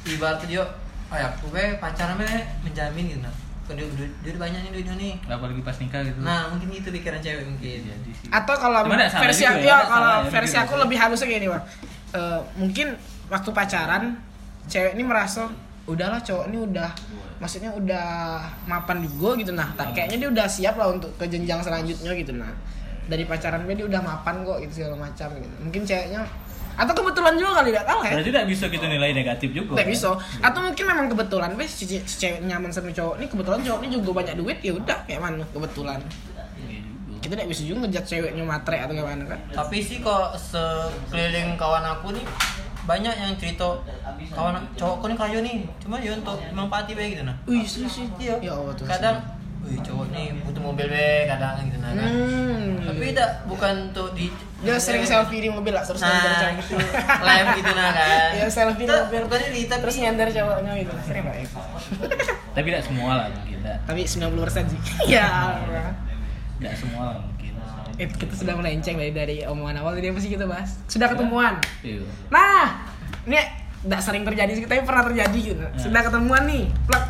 ibaratnya 0.05 0.47
dia 0.47 0.63
oh 1.05 1.15
ya 1.15 1.27
aku 1.27 1.49
be 1.49 1.63
pacaran 1.77 2.15
be 2.15 2.27
menjamin 2.61 3.05
gitu 3.07 3.21
nah 3.21 3.35
Kan 3.63 3.77
dia 3.77 3.85
duit 3.87 4.09
duit 4.19 4.33
banyak 4.35 4.59
nih 4.59 4.71
duitnya 4.73 4.95
nih 4.95 5.13
Apalagi 5.23 5.61
pas 5.61 5.77
nikah 5.77 6.01
gitu. 6.01 6.17
nah 6.19 6.49
mungkin 6.49 6.67
itu 6.71 6.89
pikiran 6.89 7.19
cewek 7.19 7.45
mungkin 7.45 7.69
jadi 7.83 8.11
sih. 8.11 8.27
atau 8.27 8.55
kalau 8.55 8.81
versi 8.89 9.43
aku 9.43 9.61
ya, 9.61 9.69
ya, 9.69 9.77
kalau 9.85 10.15
ya, 10.17 10.29
versi 10.31 10.55
aku 10.57 10.73
lebih 10.75 10.97
halusnya 10.97 11.27
gini 11.27 11.45
bang. 11.45 11.63
Eh, 12.11 12.39
mungkin 12.55 12.97
waktu 13.27 13.49
pacaran 13.51 14.17
cewek 14.65 14.97
ini 14.97 15.03
merasa 15.03 15.45
udahlah 15.85 16.17
cowok 16.17 16.49
ini 16.49 16.57
udah 16.63 16.89
maksudnya 17.37 17.69
udah 17.71 18.07
mapan 18.65 19.01
juga 19.01 19.37
gitu 19.37 19.51
nah 19.51 19.69
Tak- 19.73 19.93
kayaknya 19.93 20.17
dia 20.19 20.29
udah 20.31 20.45
siap 20.45 20.73
lah 20.73 20.89
untuk 20.89 21.13
ke 21.15 21.25
jenjang 21.25 21.61
selanjutnya 21.61 22.09
gitu 22.13 22.33
nah 22.33 22.49
dari 23.05 23.25
pacaran 23.25 23.65
dia 23.65 23.85
udah 23.85 24.01
mapan 24.01 24.41
kok 24.41 24.57
gitu 24.61 24.81
segala 24.81 24.97
macam 25.03 25.29
gitu 25.35 25.55
mungkin 25.59 25.81
ceweknya 25.83 26.21
atau 26.79 26.93
kebetulan 26.95 27.35
juga 27.35 27.51
kali 27.55 27.69
tidak 27.69 27.85
tahu 27.85 27.99
ya 28.01 28.11
Berarti 28.15 28.29
tidak 28.29 28.47
bisa 28.47 28.65
kita 28.65 28.85
nilai 28.87 29.11
negatif 29.11 29.49
juga. 29.51 29.71
Nggak 29.75 29.89
bisa. 29.89 30.09
Atau 30.39 30.59
mungkin 30.61 30.83
memang 30.85 31.05
kebetulan 31.07 31.51
wes 31.53 31.71
si, 31.73 31.83
si 31.85 32.15
cewek 32.15 32.39
nyaman 32.41 32.71
sama 32.71 32.89
cowok 32.89 33.19
ini 33.19 33.27
kebetulan 33.27 33.59
cowok 33.59 33.79
ini 33.81 33.89
juga 33.93 34.09
banyak 34.15 34.35
duit 34.35 34.57
ya 34.59 34.71
udah 34.73 34.97
kayak 35.03 35.19
mana 35.19 35.43
kebetulan. 35.45 35.99
Iya. 36.57 36.79
Kita 37.19 37.33
tidak 37.35 37.47
bisa 37.47 37.61
juga 37.63 37.77
ngejat 37.83 38.05
ceweknya 38.05 38.43
matre 38.43 38.77
atau 38.79 38.93
gimana 38.93 39.23
kan. 39.27 39.39
tapi 39.51 39.77
sih 39.79 39.99
kok 39.99 40.33
sekeliling 40.33 41.53
kawan 41.53 41.83
aku 41.83 42.15
nih 42.15 42.23
banyak 42.81 43.11
yang 43.13 43.33
cerita 43.35 43.75
kawan 44.31 44.55
cowokku 44.73 45.05
nih 45.05 45.17
kayu 45.19 45.39
nih 45.41 45.55
cuma 45.77 45.99
ya 45.99 46.11
untuk 46.11 46.39
memanfaati 46.47 46.95
be 46.95 47.03
gitu 47.11 47.21
nah 47.21 47.35
Wih, 47.45 47.61
sih 47.61 47.85
sih. 47.85 48.07
iya 48.17 48.39
Ya 48.39 48.55
Allah 48.55 48.73
tuh. 48.73 48.87
kadang 48.87 49.19
wih 49.59 49.79
cowok 49.79 50.05
nih 50.09 50.27
butuh 50.41 50.63
mobil 50.63 50.87
be 50.87 51.27
kadang 51.27 51.67
gitu 51.67 51.77
nah 51.77 51.91
kan. 51.91 52.09
Hmm. 52.09 52.79
tapi 52.85 53.03
tidak 53.11 53.31
bukan 53.43 53.91
untuk 53.91 54.15
di 54.15 54.31
dia 54.59 54.75
sering 54.75 55.03
selfie 55.03 55.39
di 55.39 55.47
mobil 55.47 55.71
lah 55.71 55.83
terus 55.83 55.99
nyender 55.99 56.31
nah 56.31 56.39
cowok. 56.39 56.59
itu 56.59 56.75
live 57.21 57.49
gitu 57.55 57.71
nah 57.71 57.89
kan 57.91 58.29
Iya, 58.35 58.47
selfie 58.55 58.83
di 58.83 58.91
mobil. 58.91 59.21
bukan 59.27 59.41
ini 59.47 59.61
tapi 59.65 59.81
Terus 59.81 59.95
nyender 59.99 60.27
cowoknya 60.29 60.71
gitu. 60.77 60.93
Sering 61.01 61.23
lah. 61.23 61.35
Tapi 62.55 62.65
tidak 62.67 62.83
semua 62.83 63.11
lah 63.15 63.25
mungkin. 63.31 63.57
Tidak, 63.57 63.77
Tapi 63.87 63.99
90% 64.03 64.71
sih. 64.73 64.79
Iya. 65.15 65.27
tidak 66.59 66.73
semua 66.75 67.03
lah 67.15 67.17
mungkin. 67.23 67.51
Itu 67.95 68.15
kita 68.15 68.33
sudah 68.35 68.53
melenceng 68.53 68.95
dari 68.95 69.11
dari 69.11 69.37
omongan 69.43 69.79
awal 69.79 69.95
jadi 69.95 70.11
apa 70.11 70.19
sih 70.19 70.31
kita 70.31 70.43
bahas? 70.43 70.75
Sudah 70.85 71.07
ketemuan. 71.07 71.55
Iya. 71.81 72.03
Nah, 72.27 72.83
ini 73.25 73.39
tidak 73.79 74.01
sering 74.03 74.23
terjadi 74.27 74.51
sih, 74.53 74.63
tapi 74.67 74.83
pernah 74.83 75.07
terjadi 75.07 75.39
gitu. 75.39 75.63
Sudah 75.79 76.01
ketemuan 76.03 76.43
nih, 76.45 76.67
plak, 76.83 77.05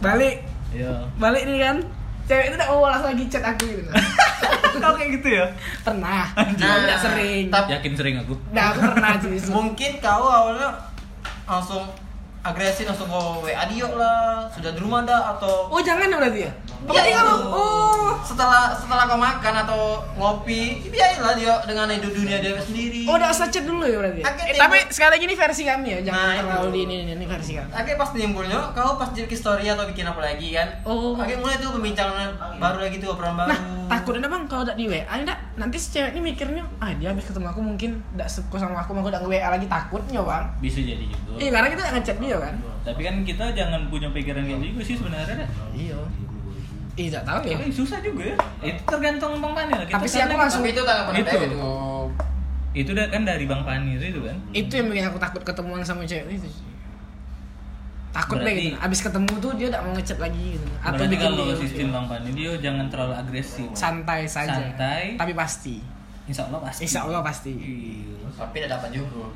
balik, 0.00 0.48
Iya. 0.72 0.94
balik 1.16 1.42
nih 1.44 1.58
kan. 1.60 1.76
Cewek 2.24 2.46
itu 2.46 2.54
tidak 2.54 2.68
mau 2.68 2.80
balas 2.80 3.02
lagi 3.02 3.24
chat 3.26 3.42
aku 3.42 3.64
gitu. 3.66 3.82
Kau 4.78 4.94
kayak 4.94 5.10
gitu 5.18 5.28
ya? 5.32 5.46
pernah, 5.82 6.30
Nah, 6.30 6.46
nah, 6.54 6.74
tidak 6.78 6.98
sering. 7.00 7.44
tapi- 7.50 7.70
Yakin 7.74 7.92
sering 7.92 8.16
aku. 8.16 8.34
Nah, 8.50 8.70
aku 8.70 8.78
pernah 8.84 9.10
sih. 9.18 9.50
mungkin 9.50 9.90
kau 9.98 10.24
awalnya 10.24 10.70
langsung 11.44 11.82
agresif 12.40 12.86
langsung 12.86 13.04
ke 13.04 13.20
WA 13.44 13.64
dia 13.66 13.84
lah 13.90 14.46
sudah 14.48 14.70
di 14.70 14.78
rumah 14.78 15.02
dah 15.02 15.34
atau 15.34 15.66
Oh, 15.68 15.82
jangan 15.82 16.06
ya 16.06 16.16
berarti 16.16 16.40
ya? 16.40 16.52
Iya, 16.80 16.88
Berarti 16.88 17.10
kalau 17.12 17.36
itu. 17.36 17.48
oh, 17.52 18.10
setelah 18.20 18.62
setelah 18.72 19.04
kau 19.04 19.20
makan 19.20 19.54
atau 19.58 19.80
ngopi 20.16 20.80
biayalah 20.82 21.36
dia 21.36 21.54
dengan 21.62 21.86
hidup 21.88 22.08
dunia 22.10 22.40
dia 22.40 22.56
sendiri 22.56 23.04
oh 23.04 23.14
udah 23.14 23.28
usah 23.28 23.46
chat 23.46 23.64
dulu 23.64 23.84
ya 23.84 24.00
berarti. 24.00 24.20
Akhirnya 24.24 24.48
Eh, 24.50 24.58
tapi 24.58 24.76
lagi 25.10 25.24
ini 25.24 25.34
versi 25.34 25.62
kami 25.62 25.88
ya, 25.90 25.98
jangan 26.02 26.20
Nah, 26.20 26.34
terlalu 26.40 26.70
di 26.72 26.80
ini, 26.82 26.94
ini, 27.04 27.12
ini 27.14 27.26
versi 27.26 27.52
kami. 27.54 27.70
Akhirnya 27.70 27.96
pas 27.96 28.10
timbulnya, 28.10 28.58
kau 28.72 28.96
pas 28.96 29.08
bikin 29.10 29.36
story 29.36 29.68
atau 29.68 29.84
bikin 29.84 30.08
apa 30.08 30.20
lagi 30.20 30.48
kan? 30.50 30.68
Oh. 30.82 31.14
Akhirnya 31.14 31.40
mulai 31.40 31.56
tuh 31.58 31.70
pembincangan 31.72 32.28
baru 32.56 32.78
lagi 32.80 32.96
tuh 32.96 33.08
obrolan 33.12 33.36
baru. 33.36 33.50
Nah, 33.50 33.60
takutnya 33.90 34.28
bang 34.30 34.42
kalau 34.46 34.62
udah 34.62 34.76
di 34.78 34.86
WA 34.86 35.02
enggak 35.04 35.38
nanti 35.54 35.76
si 35.76 35.90
cewek 35.90 36.14
ini 36.14 36.32
mikirnya 36.32 36.62
ah 36.78 36.94
dia 36.94 37.10
habis 37.10 37.26
ketemu 37.26 37.50
aku 37.50 37.60
mungkin 37.60 37.90
enggak 38.14 38.30
suka 38.30 38.56
sama 38.56 38.80
aku 38.80 38.94
mau 38.94 39.02
udah 39.02 39.18
nge-WA 39.18 39.50
lagi 39.50 39.66
takutnya 39.66 40.22
bang 40.22 40.46
Bisa 40.62 40.78
jadi 40.78 41.04
juga. 41.04 41.36
iya 41.36 41.50
karena 41.50 41.68
kita 41.68 41.80
nggak 41.82 41.94
ngechat 41.98 42.16
dia 42.16 42.36
kan 42.38 42.54
Tapi 42.80 43.00
kan 43.02 43.14
kita 43.26 43.44
jangan 43.52 43.80
punya 43.90 44.08
pikiran 44.08 44.46
kayak 44.46 44.60
gitu 44.62 44.80
sih 44.80 44.94
sebenarnya. 44.96 45.44
dah. 45.44 45.48
Iya 46.92 47.08
tidak 47.08 47.24
tahu 47.24 47.38
ya 47.44 47.56
Tapi 47.56 47.70
susah 47.70 47.98
juga 48.00 48.22
ya. 48.24 48.36
Itu 48.64 48.82
tergantung 48.84 49.32
Bang 49.36 49.52
Pani 49.52 49.72
lah. 49.72 49.82
Kita 49.82 49.96
Tapi 49.96 50.06
sih 50.06 50.18
kan 50.18 50.26
aku 50.26 50.38
langsung- 50.38 50.64
itu 50.64 50.80
tak 50.80 50.96
pernah 51.04 51.20
Itu. 51.20 51.36
itu. 51.36 51.58
Itu 52.72 52.90
kan 52.94 53.22
dari 53.24 53.44
Bang 53.44 53.62
Pani 53.62 53.90
itu, 53.92 54.04
itu 54.08 54.20
kan. 54.20 54.36
itu 54.52 54.72
yang 54.72 54.86
bikin 54.86 55.04
aku 55.06 55.18
takut 55.18 55.42
ketemuan 55.42 55.80
sama 55.80 56.02
cewek 56.02 56.30
itu 56.32 56.50
takut 58.10 58.36
deh 58.36 58.44
Berarti- 58.44 58.66
gitu 58.68 58.76
abis 58.80 59.00
ketemu 59.00 59.32
tuh 59.38 59.52
dia 59.54 59.66
tidak 59.68 59.82
mau 59.82 59.92
ngechat 59.92 60.18
lagi 60.18 60.44
gitu 60.52 60.66
atau 60.76 60.90
Berarti 60.92 61.06
bikin 61.08 61.26
kalau 61.28 61.38
dia 61.40 61.56
sistem 61.56 61.86
Bang 61.90 62.06
Pani 62.06 62.28
dia 62.32 62.50
jangan 62.58 62.86
terlalu 62.88 63.14
agresif. 63.16 63.68
santai 63.72 64.20
saja 64.26 64.50
Santai. 64.56 65.14
tapi 65.14 65.32
pasti 65.32 65.78
Insya 66.26 66.46
Allah 66.46 66.60
pasti. 66.60 66.80
insya 66.84 67.00
Allah 67.02 67.20
pasti 67.20 67.50
Iya. 67.52 68.26
Tapi 68.32 68.54
tidak 68.56 68.70
dapat 68.72 68.90
juga. 68.92 69.26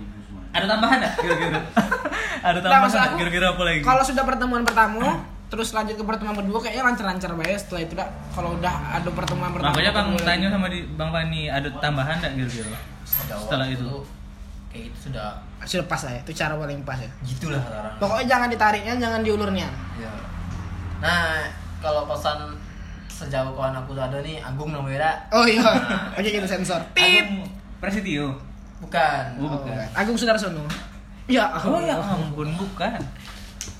Ada 0.50 0.64
tambahan 0.68 0.96
nggak 0.96 1.14
kira-kira? 1.18 1.58
Ada 2.46 2.58
tambahan 2.60 2.86
nggak 2.88 3.14
kira-kira 3.16 3.46
apa 3.48 3.62
lagi? 3.64 3.80
kalau 3.80 4.02
sudah 4.02 4.24
pertemuan 4.24 4.62
pertama 4.62 5.06
terus 5.54 5.70
lanjut 5.70 5.94
ke 5.94 6.02
pertemuan 6.02 6.34
kedua 6.34 6.58
kayaknya 6.58 6.82
lancar-lancar 6.82 7.30
banget 7.38 7.62
setelah 7.62 7.82
itu 7.86 7.94
dah 7.94 8.08
kalau 8.34 8.58
udah 8.58 8.74
ada 8.90 9.10
pertemuan 9.14 9.50
pertama 9.54 9.70
Makanya 9.70 9.92
Bang 9.94 10.08
tanya 10.18 10.48
sama 10.50 10.66
di 10.66 10.82
Bang 10.98 11.14
Pani 11.14 11.46
ada 11.46 11.70
tambahan 11.78 12.18
nggak 12.18 12.32
kira-kira? 12.34 12.78
Setelah 13.06 13.70
itu. 13.70 13.86
kayak 14.74 14.90
itu 14.90 14.98
sudah 15.06 15.38
sudah 15.62 15.86
pas 15.86 16.02
lah 16.02 16.18
ya 16.18 16.20
itu 16.26 16.32
cara 16.34 16.58
paling 16.58 16.82
pas 16.82 16.98
ya 16.98 17.06
gitulah 17.22 17.62
sekarang. 17.62 17.94
pokoknya 18.02 18.26
jangan 18.26 18.48
ditariknya 18.50 18.94
jangan 18.98 19.20
diulurnya 19.22 19.68
Iya. 19.94 20.10
Nah, 20.98 21.46
kalau 21.78 22.10
pesan 22.10 22.58
sejauh 23.06 23.54
kawan 23.54 23.78
aku 23.78 23.94
tuh 23.94 24.02
ada 24.02 24.18
nih 24.18 24.42
Agung 24.42 24.74
namanya 24.74 25.14
oh 25.30 25.46
iya 25.46 25.62
oke 26.18 26.26
kita 26.26 26.50
sensor 26.50 26.82
tip 26.90 27.22
Agung 27.22 27.46
Prasetyo. 27.78 28.34
bukan. 28.82 29.24
Oh, 29.38 29.48
bukan. 29.54 29.86
Agung 29.94 30.18
Sudarsono 30.18 30.66
ya 31.30 31.54
Oh 31.62 31.78
ya 31.78 31.94
ampun 31.94 32.50
bukan. 32.58 32.98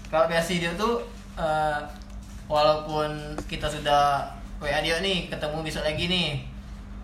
Kalau 0.08 0.30
biasa 0.30 0.54
dia 0.54 0.70
tuh 0.78 1.02
eh, 1.36 1.78
walaupun 2.44 3.10
kita 3.44 3.66
sudah 3.66 4.22
WA 4.58 4.80
dia 4.80 4.98
nih 4.98 5.26
ketemu 5.26 5.60
besok 5.60 5.82
lagi 5.82 6.06
nih. 6.06 6.30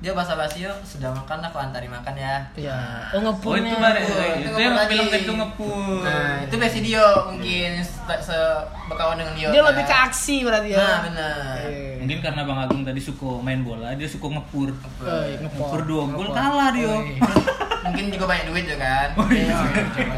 Dia 0.01 0.17
basa 0.17 0.33
basi 0.33 0.65
yuk 0.65 0.73
sudah 0.81 1.13
makan 1.13 1.45
aku 1.45 1.61
antari 1.61 1.85
makan 1.85 2.17
ya. 2.17 2.41
Ya 2.57 2.73
oh 3.13 3.21
Oh 3.21 3.53
itu 3.53 3.69
ngepurnya 3.69 3.75
bare 3.77 4.01
Itu 4.01 4.09
itu 4.09 4.49
ngepur 4.49 4.57
yang 4.59 4.73
lagi. 4.75 4.91
film 4.91 5.07
itu 5.13 5.33
ngepur. 5.35 6.01
nah 6.01 6.41
itu 6.41 6.55
biasa 6.57 6.77
dia 6.81 7.05
mungkin 7.21 7.71
se- 7.79 8.23
sebekawan 8.23 9.21
dengan 9.21 9.35
dia 9.35 9.49
dia 9.51 9.61
kan. 9.61 9.69
lebih 9.69 9.85
ke 9.85 9.97
aksi 10.01 10.37
berarti 10.41 10.69
ya. 10.73 10.81
Nah 10.81 10.99
benar. 11.05 11.57
Eh, 11.63 12.01
Mungkin 12.01 12.19
karena 12.25 12.43
Bang 12.43 12.59
Agung 12.59 12.81
tadi 12.81 12.97
suka 12.97 13.45
main 13.45 13.61
bola, 13.61 13.93
dia 13.93 14.09
suka 14.09 14.25
ngepur. 14.31 14.73
iya, 15.05 15.37
ngepor. 15.37 15.69
Ngepur 15.69 15.81
dua 15.85 16.03
gol 16.09 16.29
kalah 16.33 16.73
dia. 16.73 16.97
Iya. 17.91 17.93
mungkin 17.93 18.07
juga 18.11 18.25
banyak 18.27 18.45
duit 18.47 18.65
juga 18.65 18.79
kan 18.81 19.09
Oh, 19.17 19.27
iya. 19.27 19.57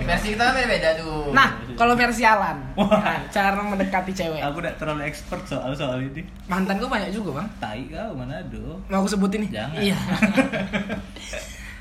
versi 0.04 0.28
kita 0.30 0.44
kan 0.44 0.54
beda 0.62 0.90
tuh 0.94 1.32
nah 1.32 1.48
kalau 1.72 1.94
versi 1.94 2.22
Alan 2.22 2.60
Wah. 2.74 2.88
nah, 2.94 3.18
cara 3.26 3.56
mendekati 3.58 4.12
cewek 4.12 4.40
Aku 4.42 4.60
udah 4.60 4.72
terlalu 4.74 5.02
expert 5.04 5.40
soal 5.42 5.72
soal 5.72 5.96
ini. 5.98 6.20
mantan 6.44 6.76
gue 6.76 6.86
banyak 6.86 7.08
juga 7.10 7.40
bang 7.40 7.48
Tai 7.58 7.80
kau 7.86 8.12
mana 8.14 8.44
do? 8.46 8.76
mau 8.86 9.00
aku 9.00 9.08
sebutin 9.10 9.42
nih 9.42 9.50
Jangan. 9.54 9.78
iya 9.78 9.96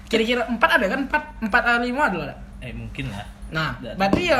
kira-kira 0.07 0.43
empat 0.45 0.69
ada 0.73 0.85
kan 0.87 0.99
empat 1.05 1.23
empat 1.41 1.61
atau 1.61 1.81
lima 1.81 2.03
ada 2.05 2.17
lah 2.25 2.37
Eh 2.59 2.71
mungkin 2.71 3.09
lah. 3.09 3.25
nah 3.49 3.73
Nggak 3.77 3.95
berarti 3.97 4.21
ya 4.25 4.39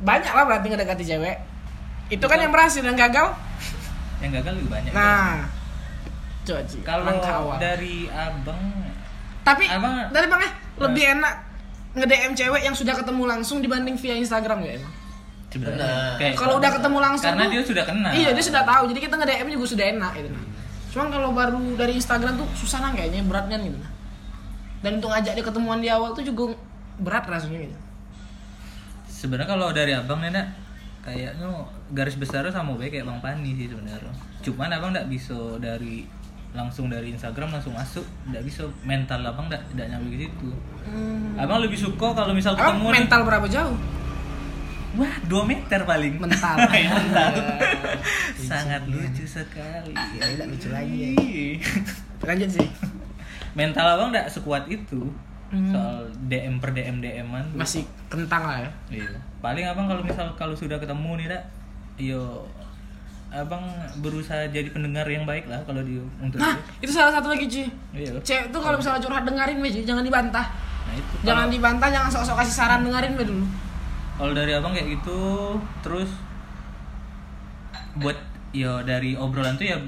banyak 0.00 0.32
lah 0.32 0.44
berarti 0.44 0.66
ngedekati 0.68 1.04
cewek 1.06 1.36
itu 2.08 2.24
kan 2.24 2.38
yang 2.38 2.50
berhasil 2.50 2.80
yang 2.80 2.96
gagal 2.96 3.32
Yang 4.18 4.30
gagal 4.40 4.52
juga 4.58 4.70
banyak. 4.74 4.92
nah 4.92 5.46
coba 6.40 6.60
kalau 6.82 7.54
dari 7.60 8.08
abang 8.08 8.58
tapi 9.40 9.64
Abang- 9.66 10.08
dari 10.10 10.26
bang 10.26 10.42
eh. 10.42 10.52
Lebih 10.80 11.04
enak 11.14 11.34
nge 11.90 12.06
DM 12.06 12.32
cewek 12.32 12.62
yang 12.62 12.72
sudah 12.72 12.94
ketemu 12.94 13.22
langsung 13.26 13.58
dibanding 13.58 13.96
via 13.96 14.14
Instagram 14.14 14.62
ya 14.62 14.78
emang 14.78 14.94
sebenarnya 15.50 16.30
kalau 16.38 16.62
udah 16.62 16.70
ketemu 16.70 16.98
langsung 17.02 17.26
karena 17.26 17.44
tuh- 17.44 17.52
dia 17.52 17.62
sudah 17.66 17.84
kenal. 17.84 18.10
Iya 18.14 18.30
dia 18.30 18.44
sudah 18.44 18.62
tahu. 18.62 18.82
Jadi 18.88 19.00
kita 19.02 19.14
nge 19.14 19.26
DM 19.26 19.48
juga 19.50 19.66
sudah 19.66 19.86
enak 19.90 20.12
gitu. 20.14 20.28
Nah 20.30 20.44
cuman 20.90 21.06
kalau 21.08 21.30
baru 21.30 21.58
dari 21.74 21.92
Instagram 21.94 22.34
tuh 22.34 22.46
susah 22.56 22.78
nah 22.80 22.90
kayaknya 22.90 23.22
beratnya 23.22 23.58
gitu. 23.58 23.74
Nah 23.74 23.90
dan 24.80 24.96
untuk 24.96 25.10
ngajak 25.10 25.32
dia 25.34 25.44
ketemuan 25.44 25.78
di 25.78 25.88
awal 25.88 26.14
tuh 26.14 26.22
juga 26.22 26.54
berat 26.96 27.26
rasanya 27.26 27.66
gitu. 27.66 27.76
Sebenarnya 29.06 29.48
kalau 29.50 29.68
dari 29.70 29.92
abang 29.92 30.22
Nena 30.22 30.48
kayaknya 31.00 31.48
garis 31.90 32.16
besarnya 32.16 32.48
sama 32.50 32.76
baik 32.76 32.94
kayak 32.94 33.06
Bang 33.06 33.20
Pani 33.20 33.52
sih 33.52 33.68
sebenarnya. 33.68 34.12
Cuman 34.40 34.70
abang 34.70 34.90
nggak 34.90 35.08
bisa 35.08 35.36
dari 35.58 36.06
langsung 36.50 36.86
dari 36.86 37.10
Instagram 37.10 37.54
langsung 37.54 37.72
masuk, 37.72 38.02
nggak 38.26 38.42
bisa 38.42 38.66
mental 38.82 39.22
abang 39.22 39.46
nggak 39.46 39.62
nggak 39.70 39.86
nyampe 39.86 40.08
ke 40.10 40.26
situ. 40.26 40.48
Abang 41.36 41.62
lebih 41.62 41.76
suka 41.76 42.10
kalau 42.10 42.32
misal 42.32 42.52
Abang 42.52 42.74
ketemu 42.74 42.86
nih, 42.86 42.96
mental 42.98 43.20
berapa 43.22 43.46
jauh? 43.46 43.78
wah 44.90 45.14
2 45.22 45.46
meter 45.46 45.86
paling 45.86 46.18
Mental. 46.18 46.58
mental 46.66 47.30
sangat 48.50 48.82
lucu 48.90 49.22
sekali 49.22 49.94
Ya, 49.94 50.26
udah 50.34 50.46
lucu 50.50 50.66
lagi 50.68 50.96
ya. 50.98 51.10
Lanjut 52.26 52.50
sih. 52.50 52.66
mental 53.52 53.86
abang 53.86 54.10
nggak 54.10 54.26
sekuat 54.26 54.66
itu 54.66 55.06
soal 55.66 56.10
DM 56.26 56.58
per 56.58 56.70
DM 56.70 56.98
DM-an 56.98 57.42
Masih 57.54 57.82
kentang 58.06 58.42
lah 58.42 58.58
ya. 58.58 58.70
Iya. 58.90 59.14
Paling 59.38 59.62
abang 59.64 59.86
kalau 59.86 60.02
misal 60.02 60.26
kalau 60.34 60.54
sudah 60.54 60.78
ketemu 60.78 61.10
nih 61.16 61.26
dak, 61.28 61.42
yo 61.96 62.42
abang 63.30 63.62
berusaha 63.98 64.42
jadi 64.50 64.66
pendengar 64.68 65.06
yang 65.06 65.22
baik 65.22 65.46
lah 65.46 65.62
kalau 65.62 65.78
di 65.80 66.02
untuk 66.18 66.42
Nah, 66.42 66.50
itu 66.78 66.90
salah 66.90 67.14
satu 67.14 67.30
lagi 67.30 67.46
cuy. 67.46 67.66
Iya. 67.94 68.18
Cewek 68.20 68.50
tuh 68.50 68.58
kalau 68.58 68.74
misalnya 68.74 68.98
curhat 68.98 69.22
dengerin 69.22 69.56
cuy. 69.56 69.82
jangan 69.82 70.02
dibantah. 70.02 70.46
Nah 70.86 70.94
itu. 70.94 71.14
Jangan 71.22 71.46
Kalau- 71.46 71.54
dibantah, 71.54 71.88
jangan 71.88 72.10
sok-sok 72.10 72.36
kasih 72.38 72.54
saran 72.56 72.80
dengerin 72.82 73.14
be 73.14 73.24
dulu. 73.24 73.46
Kalau 74.18 74.32
dari 74.34 74.52
abang 74.52 74.74
kayak 74.74 74.88
gitu, 74.92 75.18
terus 75.80 76.10
buat 77.96 78.18
yo 78.50 78.82
dari 78.82 79.14
obrolan 79.14 79.54
tuh 79.54 79.66
ya 79.66 79.78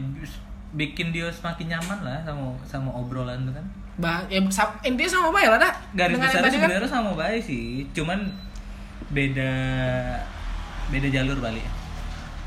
bikin 0.73 1.11
dia 1.11 1.27
semakin 1.29 1.77
nyaman 1.77 1.99
lah 2.01 2.19
sama 2.23 2.55
sama 2.65 2.91
obrolan 2.95 3.43
tuh 3.43 3.53
kan. 3.53 3.67
Bah, 3.93 4.25
ya, 4.27 4.41
sa- 4.49 4.73
intinya 4.81 5.11
sama 5.11 5.29
baik 5.29 5.53
lah 5.53 5.61
dah. 5.61 5.73
Garis 5.93 6.17
besar 6.17 6.41
kan, 6.41 6.49
sebenarnya 6.49 6.89
sama 6.89 7.13
baik 7.13 7.43
sih, 7.43 7.85
cuman 7.93 8.25
beda 9.11 9.53
beda 10.89 11.09
jalur 11.11 11.37
balik. 11.39 11.67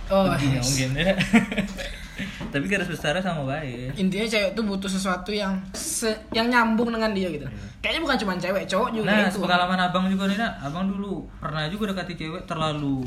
Oh, 0.07 0.29
yes. 0.31 0.61
mungkin 0.61 0.89
ya. 0.95 1.13
Tapi 2.53 2.65
garis 2.65 2.87
besarnya 2.87 3.19
sama 3.19 3.43
baik. 3.43 3.91
intinya 3.95 4.23
cewek 4.23 4.55
tuh 4.55 4.63
butuh 4.63 4.87
sesuatu 4.87 5.29
yang 5.29 5.51
se- 5.71 6.15
yang 6.31 6.47
nyambung 6.47 6.87
dengan 6.87 7.11
dia 7.11 7.27
gitu. 7.27 7.43
Kayaknya 7.79 8.01
bukan 8.01 8.17
cuma 8.17 8.33
cewek, 8.35 8.63
cowok 8.65 8.89
juga 8.93 9.11
Nah, 9.11 9.27
itu. 9.27 9.39
pengalaman 9.39 9.79
abang 9.81 10.05
juga 10.07 10.23
nih, 10.25 10.37
nak. 10.37 10.53
Abang 10.61 10.87
dulu 10.87 11.27
pernah 11.37 11.67
juga 11.67 11.91
dekati 11.91 12.15
cewek 12.15 12.45
terlalu 12.45 13.03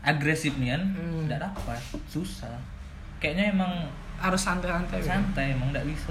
agresif 0.00 0.58
nih 0.58 0.74
kan. 0.74 0.82
Hmm. 0.90 1.20
Nggak 1.24 1.40
dapat, 1.40 1.78
susah. 2.06 2.58
Kayaknya 3.18 3.52
emang 3.52 3.72
Harus 4.18 4.42
santai-santai. 4.42 4.98
gitu. 4.98 5.06
santai, 5.06 5.46
emang 5.54 5.70
nggak 5.70 5.86
bisa. 5.86 6.10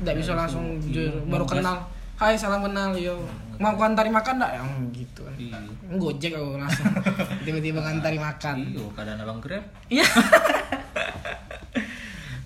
Nggak 0.00 0.16
bisa 0.16 0.32
langsung 0.32 0.64
jujur, 0.80 1.12
baru 1.28 1.44
kenal. 1.44 1.84
Hai, 2.20 2.36
salam 2.36 2.60
kenal, 2.60 2.92
yo. 3.00 3.16
Mau 3.56 3.72
aku 3.72 3.80
antari 3.80 4.12
makan 4.12 4.36
enggak? 4.36 4.60
Yang 4.60 4.68
gitu 4.92 5.20
kan. 5.24 5.34
Iya. 5.40 5.56
Gojek 5.96 6.32
aku 6.36 6.60
langsung. 6.60 6.84
Tiba-tiba 7.48 7.80
ngantari 7.80 8.20
makan. 8.20 8.76
Iya, 8.76 8.84
keadaan 8.92 9.24
abang 9.24 9.40
grab. 9.40 9.64
Iya. 9.88 10.04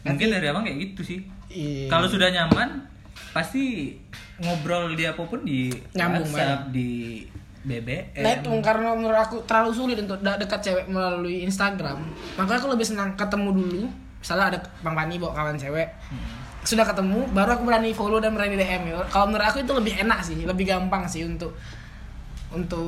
Mungkin 0.07 0.31
dari 0.31 0.47
abang 0.47 0.63
kayak 0.63 0.79
gitu 0.79 1.03
sih. 1.03 1.19
Iya. 1.51 1.91
Kalau 1.91 2.07
sudah 2.07 2.31
nyaman, 2.31 2.87
pasti 3.35 3.99
ngobrol 4.39 4.95
di 4.95 5.11
apa 5.11 5.27
pun 5.27 5.43
di 5.43 5.75
Nyambung 5.91 6.31
WhatsApp, 6.31 6.71
di 6.71 7.27
BBM. 7.67 8.23
Nah 8.23 8.31
itu 8.31 8.51
karena 8.63 8.95
menurut 8.95 9.27
aku 9.27 9.43
terlalu 9.43 9.75
sulit 9.75 9.99
untuk 9.99 10.23
dekat 10.23 10.63
cewek 10.63 10.87
melalui 10.87 11.43
Instagram 11.43 11.99
Makanya 12.37 12.61
aku 12.61 12.77
lebih 12.77 12.85
senang 12.85 13.17
ketemu 13.17 13.57
dulu 13.57 13.83
Misalnya 14.21 14.53
ada 14.53 14.59
Bang 14.85 14.93
Pani 14.93 15.17
bawa 15.17 15.33
kawan 15.33 15.57
cewek 15.57 15.89
Sudah 16.65 16.83
ketemu, 16.83 17.29
baru 17.31 17.51
aku 17.55 17.65
berani 17.65 17.93
follow 17.93 18.19
dan 18.19 18.33
berani 18.33 18.57
DM 18.57 18.83
ya. 18.87 19.05
Kalau 19.07 19.29
menurut 19.29 19.45
aku 19.45 19.61
itu 19.61 19.73
lebih 19.73 19.95
enak 19.99 20.21
sih, 20.21 20.43
lebih 20.43 20.65
gampang 20.65 21.05
sih 21.05 21.23
untuk 21.23 21.53
untuk 22.51 22.87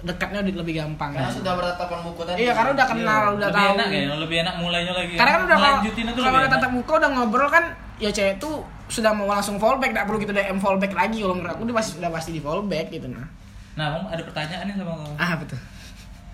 dekatnya 0.00 0.42
lebih- 0.42 0.58
lebih 0.58 0.74
gampang 0.76 1.14
Karena 1.14 1.30
sudah 1.30 1.54
bertatapan 1.54 1.98
muka 2.02 2.22
tadi. 2.24 2.38
Iya 2.42 2.52
karena 2.52 2.70
udah 2.74 2.86
kenal, 2.86 3.22
udah 3.32 3.48
lebih 3.48 3.62
tahu 3.62 3.72
enak 3.72 3.88
ya, 3.88 4.14
lebih 4.16 4.36
enak 4.42 4.54
mulainya 4.58 4.92
lagi. 4.92 5.14
Karena 5.14 5.30
kan 5.32 5.42
udah 5.44 5.56
kalau 5.56 5.74
Lanjutin 5.78 6.04
itu 6.04 6.20
kalau 6.20 6.38
udah 6.38 6.50
tatap 6.50 6.70
muka 6.72 6.92
udah 6.96 7.10
ngobrol 7.12 7.48
kan 7.48 7.64
Ya 7.98 8.10
cewek 8.10 8.38
tuh 8.38 8.54
sudah 8.88 9.10
mau 9.10 9.26
langsung 9.26 9.58
fallback, 9.58 9.90
gak 9.92 10.06
perlu 10.06 10.18
kita 10.18 10.30
DM 10.32 10.58
fallback 10.58 10.90
lagi 10.92 11.18
Kalau 11.18 11.34
menurut 11.34 11.50
aku 11.50 11.62
dia 11.64 11.74
pasti, 11.74 11.98
udah 11.98 12.10
pasti 12.10 12.30
di 12.30 12.38
fallback 12.38 12.86
gitu 12.88 13.06
nah 13.06 13.26
Nah, 13.74 13.94
Om 13.96 14.04
ada 14.08 14.22
pertanyaan 14.24 14.64
nih 14.64 14.74
sama 14.74 14.92
kau. 14.92 15.14
Ah 15.16 15.34
betul 15.34 15.58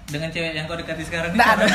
Dengan 0.07 0.29
cewek 0.29 0.53
yang 0.53 0.65
kau 0.65 0.77
dekati 0.77 1.03
sekarang 1.03 1.29
ini 1.31 1.37
Nggak 1.37 1.51
ada. 1.55 1.67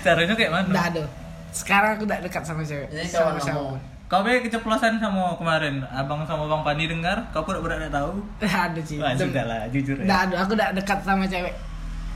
Caranya 0.00 0.34
kayak 0.34 0.52
mana? 0.52 0.66
Udah 0.68 0.84
ada 0.88 1.02
Sekarang 1.50 1.90
aku 1.92 2.04
udah 2.04 2.18
dekat 2.18 2.42
sama 2.42 2.60
cewek 2.60 2.88
Jadi 2.88 3.06
sama 3.06 3.36
siapa 3.36 3.58
kamu. 3.58 3.78
Kau 4.06 4.22
be 4.22 4.38
keceplosan 4.40 4.96
sama 4.96 5.34
kemarin, 5.34 5.82
abang 5.84 6.22
sama 6.22 6.46
bang 6.46 6.62
Pani 6.62 6.86
dengar, 6.86 7.18
kau 7.28 7.42
pura 7.42 7.58
pura 7.58 7.74
tidak 7.74 7.90
tahu. 7.92 8.22
Nggak 8.38 8.62
ada 8.68 8.80
sih 8.80 8.96
Wah, 8.96 9.10
Dem- 9.10 9.28
sudah 9.28 9.44
lah, 9.44 9.60
jujur 9.68 9.96
Nggak 9.98 10.06
ya. 10.16 10.24
ada, 10.24 10.34
aku 10.38 10.50
udah 10.52 10.68
dekat 10.72 10.98
sama 11.02 11.24
cewek 11.24 11.54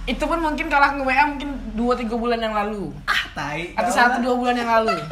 Itu 0.04 0.24
pun 0.24 0.38
mungkin 0.38 0.66
kalau 0.66 0.86
aku 0.86 0.94
nge-WA 1.00 1.24
mungkin 1.28 1.50
2-3 1.74 2.06
bulan 2.12 2.38
yang 2.38 2.54
lalu 2.54 2.94
Ah, 3.04 3.22
tai. 3.32 3.74
Atau 3.74 3.90
satu 3.90 4.16
dua 4.20 4.34
bulan 4.34 4.54
yang 4.54 4.70
lalu 4.72 4.94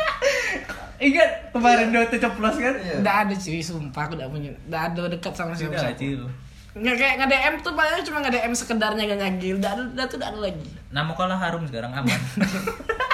Ingat 1.01 1.51
kemarin 1.51 1.91
dia 1.91 2.03
terceplos 2.05 2.57
kan? 2.57 2.75
Iya. 2.75 2.95
Nggak 2.99 3.17
ada 3.21 3.35
cuy, 3.37 3.61
sumpah 3.61 4.03
aku 4.05 4.15
udah 4.15 4.27
punya 4.27 4.51
Nggak 4.65 4.83
ada 4.89 5.03
dekat 5.09 5.33
sama 5.33 5.53
siapa 5.53 5.79
kecil. 5.93 6.27
Nggak 6.75 6.95
kayak 6.95 7.15
nge-DM 7.19 7.55
tuh 7.59 7.73
paling 7.73 8.03
cuma 8.03 8.19
nge-DM 8.21 8.53
sekedarnya 8.53 9.03
gak 9.05 9.19
nyagil 9.21 9.55
Nggak 9.59 9.73
ada, 9.73 9.83
nggak 9.89 10.07
tuh 10.07 10.17
nggak 10.17 10.31
ada 10.31 10.41
lagi 10.41 10.67
Nama 10.89 11.11
kau 11.11 11.27
lah 11.27 11.39
harum 11.39 11.63
sekarang 11.65 11.91
aman. 11.93 12.21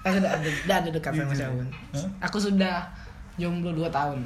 Aku 0.00 0.16
udah 0.16 0.32
ada, 0.32 0.48
udah 0.48 0.76
ada 0.80 0.88
dekat 0.88 1.12
sama 1.12 1.34
siapa? 1.36 1.62
Hah? 1.92 2.08
Aku 2.24 2.36
sudah 2.40 2.88
jomblo 3.36 3.76
2 3.76 3.88
tahun. 3.92 4.18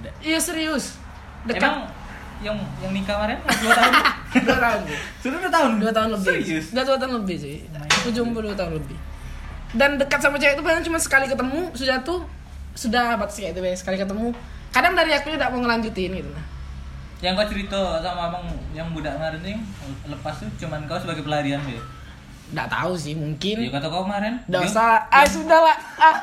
Udah. 0.00 0.12
Iya 0.22 0.38
serius. 0.38 0.96
Dekat. 1.44 1.68
Emang 1.68 1.78
yang 2.38 2.56
yang 2.78 2.92
nikah 2.94 3.18
kemarin 3.18 3.38
dua 3.42 3.74
tahun? 3.74 3.92
2 4.46 4.46
tahun. 4.46 4.80
Sudah 5.18 5.38
dua 5.42 5.50
tahun. 5.50 5.70
dua 5.82 5.92
tahun 5.92 6.08
lebih. 6.14 6.26
Serius? 6.30 6.66
udah 6.70 6.84
dua 6.86 6.98
tahun 6.98 7.12
lebih 7.22 7.36
sih. 7.36 7.56
Aku 7.98 8.08
jomblo 8.14 8.40
dua 8.46 8.54
tahun 8.54 8.78
lebih. 8.78 8.96
Dan 9.74 10.00
dekat 10.00 10.20
sama 10.22 10.40
cewek 10.40 10.56
itu 10.56 10.62
paling 10.64 10.86
cuma 10.86 10.98
sekali 11.02 11.26
ketemu 11.28 11.60
sudah 11.76 12.00
tuh 12.00 12.24
sudah 12.78 13.18
batas 13.18 13.36
kayak 13.36 13.58
itu 13.58 13.60
sekali 13.74 13.98
ketemu. 13.98 14.30
Kadang 14.70 14.94
dari 14.94 15.12
aku 15.16 15.34
tidak 15.34 15.48
mau 15.50 15.64
ngelanjutin 15.64 16.12
gitu 16.12 16.28
nah 16.28 16.44
Yang 17.18 17.34
kau 17.40 17.48
cerita 17.50 17.80
sama 18.04 18.30
abang 18.30 18.46
yang 18.76 18.92
budak 18.94 19.16
kemarin 19.18 19.64
lepas 20.06 20.38
tuh 20.38 20.46
cuman 20.60 20.86
kau 20.86 21.00
sebagai 21.00 21.26
pelarian 21.26 21.58
be. 21.66 21.74
Nggak 22.48 22.66
tahu 22.66 22.92
sih 22.94 23.12
Ya 23.12 23.18
mungkin 23.18 23.56
kata 23.68 23.86
kau 23.86 24.02
kemarin. 24.02 24.34
dia- 24.44 24.62
usah. 24.62 25.04
Ah 25.06 25.24
sudah 25.24 25.60
lah. 25.60 25.76
Ah. 25.96 26.16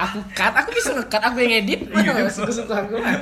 Aku 0.00 0.20
cut. 0.30 0.52
Aku 0.54 0.68
bisa 0.70 0.92
nge-cut. 0.92 1.20
Aku 1.22 1.36
yang 1.38 1.60
edit. 1.60 1.80
Iya. 1.86 2.24
suka 2.26 2.48
suka 2.50 2.74
aku. 2.78 2.96
mah. 2.96 3.16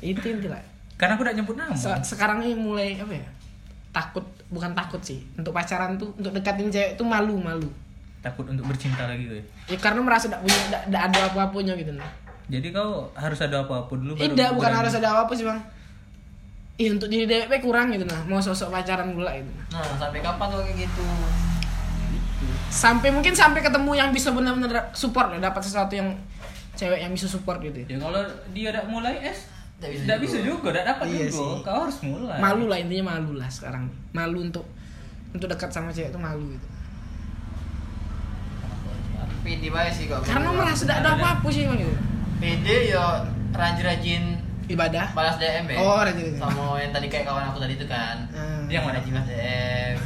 itu 0.00 0.26
intilah 0.26 0.60
Karena 0.94 1.12
aku 1.12 1.22
udah 1.22 1.34
nyebut 1.34 1.54
nama. 1.54 1.72
Se- 1.72 2.04
sekarang 2.06 2.40
ini 2.40 2.52
mulai 2.54 2.96
apa 2.96 3.12
ya? 3.14 3.28
Takut 3.90 4.22
bukan 4.48 4.72
takut 4.72 5.00
sih. 5.00 5.20
Untuk 5.34 5.50
pacaran 5.50 5.96
tuh 5.96 6.12
untuk 6.14 6.32
dekatin 6.32 6.68
cewek 6.68 6.94
tuh 6.94 7.04
malu 7.04 7.36
malu 7.36 7.68
Takut 8.20 8.44
untuk 8.46 8.64
bercinta 8.64 9.04
lagi 9.04 9.24
gue. 9.26 9.40
ya? 9.66 9.76
Karena 9.76 10.00
merasa 10.00 10.28
tidak 10.28 10.40
punya 10.42 10.56
tidak 10.82 11.02
ada 11.06 11.20
apa-apanya 11.26 11.72
gitu 11.74 11.92
nah 11.92 12.04
Jadi 12.46 12.68
kau 12.68 13.08
harus 13.14 13.38
ada 13.38 13.62
apa-apa 13.62 13.88
dulu 13.90 14.12
baru 14.14 14.24
Tidak, 14.26 14.48
bukan 14.52 14.72
harus 14.74 14.92
ada 14.92 15.08
apa-apa 15.10 15.32
sih 15.32 15.42
bang 15.42 15.56
Ih 16.80 16.88
untuk 16.90 17.06
diri 17.06 17.28
DWP 17.28 17.60
kurang 17.60 17.92
gitu 17.92 18.02
nah 18.02 18.24
Mau 18.24 18.40
sosok 18.40 18.72
pacaran 18.72 19.12
pula 19.12 19.36
gitu 19.36 19.52
Nah, 19.68 19.84
sampai 19.94 20.18
kapan 20.18 20.46
tuh 20.48 20.64
kayak 20.64 20.76
gitu? 20.80 21.04
Sampai 22.66 23.08
mungkin 23.10 23.32
sampai 23.32 23.60
ketemu 23.60 23.92
yang 23.92 24.10
bisa 24.10 24.32
benar-benar 24.32 24.88
support 24.90 25.28
lah 25.28 25.40
Dapat 25.42 25.60
sesuatu 25.60 25.92
yang 25.92 26.08
Cewek 26.72 26.98
yang 26.98 27.12
bisa 27.12 27.28
support 27.28 27.60
gitu 27.60 27.84
Ya 27.84 27.98
kalau 27.98 28.24
dia 28.50 28.72
udah 28.72 28.84
mulai 28.86 29.20
es 29.20 29.44
Nggak 29.76 29.90
bisa 29.90 30.02
Nggak 30.02 30.18
juga. 30.18 30.24
bisa 30.24 30.38
juga, 30.40 30.68
nggak 30.70 30.86
dapat 30.86 31.04
Iya 31.06 31.16
juga. 31.22 31.36
sih. 31.36 31.50
Kau 31.62 31.78
harus 31.82 31.98
mulai. 32.00 32.38
Malu 32.38 32.64
lah 32.64 32.78
intinya 32.78 33.04
malu 33.10 33.32
lah 33.34 33.48
sekarang 33.48 33.84
Malu 34.10 34.38
untuk 34.42 34.64
Untuk 35.30 35.46
dekat 35.46 35.68
sama 35.68 35.88
cewek 35.90 36.08
itu 36.08 36.18
malu 36.18 36.48
gitu 36.48 36.66
Pede 39.40 39.68
banget 39.68 39.92
sih 39.94 40.04
kok. 40.04 40.20
Karena 40.20 40.52
merasa 40.52 40.84
tidak 40.84 41.00
ada 41.00 41.10
apa-apa 41.16 41.48
sih 41.48 41.64
bang 41.64 41.78
gitu 41.78 41.94
Pede 42.38 42.76
ya 42.88 43.04
rajin-rajin 43.50 44.24
Ibadah 44.70 45.06
balas 45.12 45.34
DM 45.36 45.66
ya. 45.66 45.76
Oh, 45.76 45.98
rajin-rajin. 45.98 46.38
Sama 46.38 46.78
yang 46.78 46.92
tadi 46.94 47.06
kayak 47.10 47.24
kawan 47.26 47.44
aku 47.50 47.58
tadi 47.58 47.74
itu 47.74 47.86
kan. 47.86 48.16
Hmm. 48.30 48.70
Yang 48.70 48.82
mana? 48.86 48.96
Rajin 49.02 49.12
balas 49.12 49.26
DM. 49.26 49.96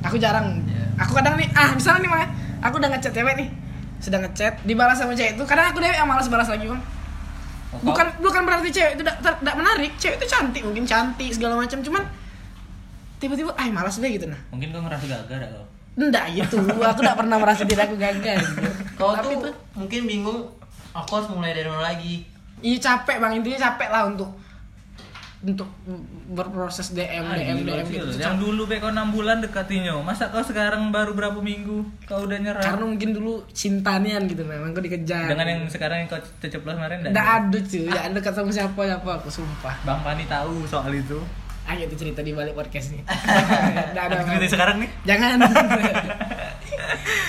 Aku 0.00 0.16
jarang 0.16 0.46
Iya. 0.64 0.84
Aku 1.00 1.12
kadang 1.12 1.36
nih 1.36 1.48
Ah 1.52 1.72
misalnya 1.72 2.00
nih 2.04 2.10
bang 2.12 2.28
Aku 2.64 2.80
udah 2.80 2.88
ngechat 2.88 3.12
cewek 3.12 3.36
nih 3.36 3.48
Sudah 4.00 4.20
ngechat 4.20 4.64
Dibalas 4.64 4.96
sama 4.96 5.12
cewek 5.12 5.36
itu 5.36 5.44
Kadang 5.44 5.72
aku 5.72 5.80
deh 5.80 5.92
yang 5.92 6.08
malas 6.08 6.24
balas 6.28 6.48
lagi 6.48 6.64
bang 6.64 6.80
Oh, 7.70 7.78
bukan 7.84 8.02
bukan 8.18 8.42
berarti 8.42 8.72
cewek 8.74 8.98
itu 8.98 9.02
tidak 9.06 9.54
menarik 9.54 9.92
cewek 9.94 10.18
itu 10.18 10.26
cantik 10.26 10.62
mungkin 10.66 10.82
cantik 10.82 11.30
segala 11.30 11.54
macam 11.54 11.78
cuman 11.78 12.02
tiba-tiba 13.22 13.54
ah 13.54 13.68
malas 13.70 14.02
deh 14.02 14.10
gitu 14.10 14.26
nah 14.26 14.40
Mungkin 14.50 14.74
kau 14.74 14.82
ngerasa 14.82 15.06
gagal 15.06 15.36
dah 15.38 15.50
kau. 15.54 15.64
enggak 15.94 16.24
gitu 16.34 16.56
aku 16.58 16.98
tidak 16.98 17.14
pernah 17.14 17.36
merasa 17.38 17.62
diri 17.62 17.78
aku 17.78 17.94
gagal 17.94 18.36
gitu. 18.42 18.66
Kau 18.98 19.14
tapi 19.14 19.38
tuh 19.38 19.46
tuh 19.46 19.54
mungkin 19.78 20.00
bingung 20.02 20.50
aku 20.90 21.10
harus 21.14 21.28
mulai 21.30 21.54
dari 21.54 21.70
mana 21.70 21.94
lagi. 21.94 22.26
Iya 22.60 22.76
capek 22.78 23.16
bang 23.16 23.32
intinya 23.34 23.58
capek 23.66 23.88
lah 23.88 24.06
untuk 24.06 24.30
untuk 25.40 25.66
berproses 26.28 26.92
DM 26.92 27.22
Ah, 27.22 27.32
DM 27.32 27.64
DM 27.64 27.84
gitu 27.88 28.04
Yang 28.14 28.36
dulu 28.38 28.64
be 28.64 28.76
kau 28.76 28.86
6 28.86 29.08
bulan 29.08 29.40
dekatinya. 29.40 29.96
Masa 29.98 30.28
kau 30.28 30.40
sekarang 30.40 30.90
baru 30.90 31.16
berapa 31.16 31.40
minggu 31.40 31.80
kau 32.04 32.22
udah 32.22 32.36
nyerah? 32.36 32.60
karena 32.60 32.84
mungkin 32.84 33.10
dulu 33.10 33.42
cintanian 33.50 34.20
gitu 34.26 34.44
memang 34.44 34.70
aku 34.70 34.80
dikejar 34.80 35.26
Dengan 35.26 35.46
yang 35.48 35.60
sekarang 35.64 36.04
yang 36.04 36.08
kau 36.08 36.20
terceplos 36.38 36.76
kemarin 36.76 37.02
tidak 37.02 37.24
ada 37.24 37.56
cuy 37.58 37.82
tidak 37.88 38.02
ada 38.02 38.12
dekat 38.14 38.32
sama 38.34 38.50
siapa 38.52 38.80
siapa 38.84 39.08
aku 39.16 39.28
sumpah 39.32 39.74
Bang 39.82 39.98
Pani 40.04 40.22
tahu 40.28 40.68
soal 40.68 40.92
itu. 40.92 41.16
Ah 41.64 41.72
itu 41.72 41.94
cerita 41.94 42.20
di 42.20 42.30
balik 42.30 42.52
podcast 42.52 42.90
nih. 42.90 43.00
Nggak 43.92 44.02
ada 44.10 44.14
cerita 44.26 44.44
sekarang 44.50 44.76
nih. 44.76 44.88
Jangan. 45.06 45.38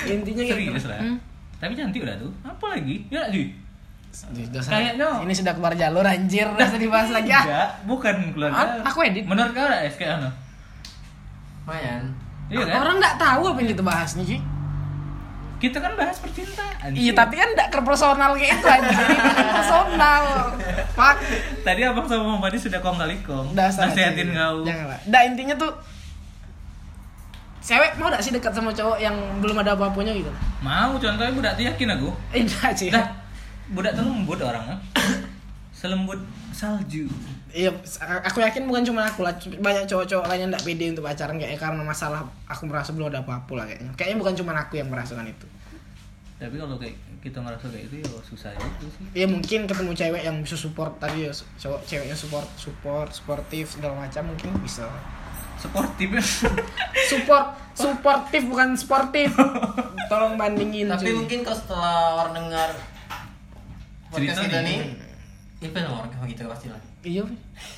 Intinya 0.03 0.41
kayak 0.41 0.57
Serius 0.57 0.73
gitu. 0.75 0.87
lah. 0.89 0.99
Hmm. 0.99 1.17
Tapi 1.61 1.71
cantik 1.77 2.01
udah 2.01 2.15
tuh. 2.17 2.31
Apa 2.41 2.65
lagi? 2.73 3.05
Ya, 3.07 3.29
Ji. 3.29 3.53
Dosa. 4.11 4.69
Kayaknya- 4.69 5.23
ini 5.23 5.33
sudah 5.33 5.53
keluar 5.55 5.73
jalur 5.73 6.03
anjir, 6.03 6.43
udah 6.45 6.67
usah 6.67 6.77
dibahas 6.77 7.09
lagi 7.09 7.31
ah. 7.31 7.43
Enggak, 7.43 7.69
bukan 7.85 8.15
keluarga. 8.31 8.59
Ah, 8.59 8.67
aku 8.83 8.99
edit. 9.01 9.23
Menurut 9.23 9.51
kau 9.51 9.63
ada 9.63 9.79
SK 9.83 10.01
ano? 10.03 10.29
Lumayan. 11.63 12.03
Iya 12.51 12.63
kan? 12.67 12.75
Orang 12.77 12.95
nggak 12.99 13.15
tahu 13.15 13.41
apa 13.47 13.57
yang 13.59 13.69
kita 13.71 13.83
bahas 13.83 14.11
nih, 14.15 14.25
Ci. 14.27 14.37
Kita 15.61 15.77
kan 15.77 15.93
bahas 15.93 16.17
percintaan. 16.17 16.89
Iya, 16.91 17.13
tapi 17.13 17.37
kan 17.37 17.49
nggak 17.53 17.69
personal 17.85 18.33
kayak 18.33 18.57
itu 18.57 18.67
anjir. 18.67 19.05
Ini 19.07 19.51
personal. 19.61 20.23
Fuck. 20.91 21.17
Tadi 21.61 21.81
abang 21.85 22.03
sama 22.03 22.23
Mama 22.25 22.39
Padi 22.41 22.57
sudah 22.57 22.81
kong 22.81 22.97
kali 22.97 23.15
kong. 23.21 23.53
Nasihatin 23.53 24.33
kau. 24.33 24.65
Jangan 24.65 24.85
lah. 24.89 24.99
Nah, 25.07 25.21
intinya 25.23 25.55
tuh 25.55 25.71
Cewek 27.61 27.93
mau 27.95 28.09
gak 28.09 28.25
sih 28.25 28.33
dekat 28.33 28.49
sama 28.51 28.73
cowok 28.73 28.97
yang 28.97 29.13
belum 29.37 29.53
ada 29.61 29.77
apa-apanya 29.77 30.09
gitu? 30.11 30.33
Mau 30.59 30.97
contohnya 30.97 31.29
budak 31.29 31.53
tuh 31.53 31.63
yakin 31.63 31.93
aku. 31.93 32.09
Eh, 32.33 32.41
enggak 32.41 32.73
sih. 32.73 32.89
Dah, 32.89 33.05
budak 33.71 33.91
tuh 33.95 34.03
lembut 34.03 34.39
orangnya. 34.39 34.77
Selembut 35.79 36.19
salju. 36.53 37.09
Iya, 37.51 37.73
aku 38.23 38.39
yakin 38.39 38.63
bukan 38.69 38.85
cuma 38.85 39.03
aku 39.03 39.27
lah, 39.27 39.35
banyak 39.35 39.83
cowok-cowok 39.89 40.29
lain 40.29 40.47
yang 40.47 40.51
nggak 40.55 40.63
pede 40.63 40.85
untuk 40.93 41.03
pacaran 41.03 41.35
kayaknya 41.35 41.59
karena 41.59 41.83
masalah 41.83 42.23
aku 42.47 42.63
merasa 42.63 42.95
belum 42.95 43.11
ada 43.11 43.25
apa-apa 43.25 43.51
lah 43.57 43.65
kayaknya. 43.67 43.91
Kayaknya 43.97 44.17
bukan 44.23 44.33
cuma 44.39 44.51
aku 44.55 44.79
yang 44.79 44.87
merasakan 44.87 45.27
itu. 45.27 45.47
Tapi 46.39 46.55
kalau 46.57 46.77
kayak 46.79 46.95
kita 47.21 47.37
ngerasa 47.37 47.69
kayak 47.69 47.85
itu 47.91 47.95
ya 48.01 48.09
susah 48.25 48.49
itu 48.55 48.85
sih. 48.89 49.03
Ya 49.13 49.25
mungkin 49.27 49.69
ketemu 49.69 49.91
cewek 49.93 50.21
yang 50.25 50.37
bisa 50.41 50.55
support 50.57 50.97
tadi 50.97 51.27
ya, 51.27 51.31
cowok 51.33 51.81
ceweknya 51.85 52.17
support, 52.17 52.47
support, 52.57 53.09
sportif 53.13 53.65
segala 53.75 54.05
macam 54.05 54.31
mungkin 54.31 54.49
bisa. 54.63 54.89
Sportif. 55.61 56.09
Support, 57.13 57.47
supportif 57.85 58.41
bukan 58.49 58.73
sportif. 58.73 59.29
Tolong 60.09 60.33
bandingin. 60.33 60.89
Tapi 60.89 61.13
cuy. 61.13 61.21
mungkin 61.21 61.45
kalau 61.45 61.57
setelah 61.61 61.97
orang 62.17 62.33
dengar 62.33 62.69
Cerita 64.11 64.41
kita 64.41 64.59
nih. 64.59 64.77
nih, 64.77 64.79
itu 65.61 65.77
sama 65.77 65.95
orang 65.97 66.09
kayak 66.11 66.27
gitu 66.29 66.41
pasti 66.45 66.67
lah. 66.67 66.81
Iya, 67.01 67.23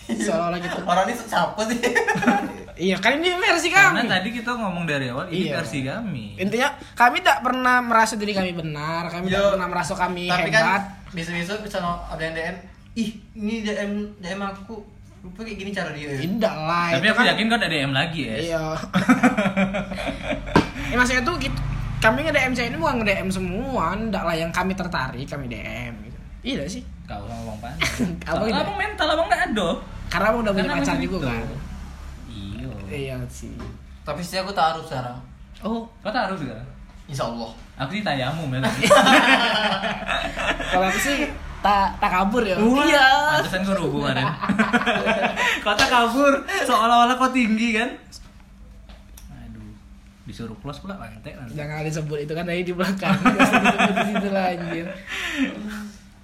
seolah-olah 0.09 0.59
gitu. 0.59 0.79
Orang 0.91 1.05
ini 1.05 1.13
siapa 1.15 1.61
sih? 1.63 1.79
Iya, 2.75 2.97
kan 2.97 3.13
ini 3.13 3.29
versi 3.37 3.69
Karena 3.69 4.01
kami. 4.01 4.09
tadi 4.09 4.29
kita 4.33 4.49
ngomong 4.51 4.83
dari 4.83 5.05
awal 5.07 5.29
ini 5.29 5.45
Iya. 5.45 5.61
versi 5.61 5.79
kami. 5.79 6.35
Intinya 6.35 6.73
kami 6.91 7.21
tidak 7.21 7.39
pernah 7.39 7.77
merasa 7.79 8.17
diri 8.17 8.33
kami 8.33 8.49
benar, 8.51 9.07
kami 9.07 9.29
Yo, 9.29 9.37
tidak 9.37 9.51
pernah 9.53 9.69
merasa 9.69 9.93
kami 9.93 10.25
Tapi 10.25 10.49
hebat. 10.49 10.57
kan 10.57 10.81
bisa-bisa 11.13 11.53
bisa 11.61 11.77
ada 11.79 12.17
yang 12.19 12.33
DM, 12.33 12.55
ih 12.95 13.09
ini 13.35 13.61
DM 13.61 13.91
DM 14.17 14.41
aku, 14.41 14.81
lupa 15.21 15.39
kayak 15.39 15.55
gini 15.55 15.69
cara 15.69 15.93
dia. 15.93 16.17
Tidak 16.17 16.55
lah. 16.57 16.97
Tapi 16.97 17.05
aku 17.07 17.19
kan- 17.19 17.29
yakin 17.29 17.45
kau 17.45 17.57
ada 17.57 17.69
DM 17.69 17.91
lagi 17.93 18.21
ya. 18.25 18.35
Iya. 18.41 18.63
ya 20.89 20.95
maksudnya 20.95 21.21
tuh 21.21 21.35
gitu. 21.37 21.59
Kami 21.99 22.19
nge-DM 22.21 22.51
cewek 22.51 22.67
ini 22.67 22.77
bukan 22.77 22.95
nge-DM 22.99 23.29
semua, 23.29 23.95
ndak 23.95 24.23
lah 24.25 24.35
yang 24.35 24.49
kami 24.49 24.73
tertarik, 24.73 25.23
kami 25.23 25.47
DM 25.47 25.93
gitu. 26.03 26.12
Iya 26.43 26.67
sih. 26.67 26.83
Kau 27.07 27.23
sama 27.23 27.55
Bang 27.55 27.59
Pan. 27.63 27.75
Abang 28.27 28.51
Abang, 28.51 28.77
mental, 28.77 29.07
abang 29.07 29.27
nggak 29.31 29.43
ada. 29.55 29.69
Karena 30.11 30.27
abang 30.29 30.41
udah 30.43 30.51
punya 30.51 30.75
pacar 30.75 30.95
juga 30.99 31.17
kan. 31.25 31.47
Iya. 32.27 32.69
Iya 32.91 33.15
sih. 33.31 33.55
Tapi 34.03 34.19
sih 34.19 34.37
aku 34.37 34.51
taruh 34.51 34.83
sekarang. 34.83 35.15
Oh, 35.63 35.87
Kau 36.03 36.11
taruh 36.11 36.35
juga. 36.35 36.59
Insya 37.07 37.23
Allah. 37.25 37.51
Aku 37.79 37.95
sih 37.95 38.03
tayamu 38.03 38.51
ya. 38.51 38.59
kalau 40.71 40.85
aku 40.87 40.99
sih 40.99 41.31
tak 41.63 41.95
tak 41.97 42.11
kabur 42.11 42.43
ya. 42.43 42.59
Wah, 42.59 42.83
Iya. 42.83 43.07
Pantesan 43.39 43.63
kau 43.63 43.75
rubuh 43.79 43.99
kemarin. 44.03 44.27
kau 45.63 45.75
tak 45.79 45.87
kabur, 45.87 46.33
seolah-olah 46.67 47.15
kau 47.15 47.31
tinggi 47.31 47.79
kan. 47.79 47.87
Aduh, 49.31 49.71
disuruh 50.27 50.55
close 50.59 50.83
pula 50.83 50.99
nanti. 50.99 51.31
Jangan 51.55 51.87
disebut 51.87 52.19
itu 52.27 52.33
kan 52.35 52.43
tadi 52.43 52.67
di 52.67 52.75
belakang. 52.75 53.15
Usah 53.15 53.59
disebut 53.63 53.95
di 53.95 54.03
situ 54.11 54.27
lah 54.29 54.45
anjir. 54.53 54.87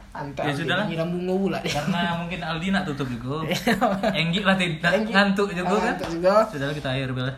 Antar 0.10 0.50
Ya 0.50 0.54
sudahlah. 0.58 0.86
Nyiram 0.90 1.10
bunga 1.14 1.34
pula. 1.38 1.60
Karena 1.62 2.18
mungkin 2.18 2.40
Aldi 2.42 2.68
nak 2.74 2.84
tutup 2.90 3.06
juga. 3.10 3.46
Enggik 4.20 4.42
lah 4.42 4.58
tidak 4.58 4.92
Enggik. 4.98 5.14
ngantuk 5.14 5.50
juga 5.54 5.70
kan. 5.70 5.94
Ngantuk 5.94 6.10
juga. 6.18 6.34
Sudah 6.50 6.68
kita 6.74 6.90
akhir 6.98 7.10
bela. 7.14 7.34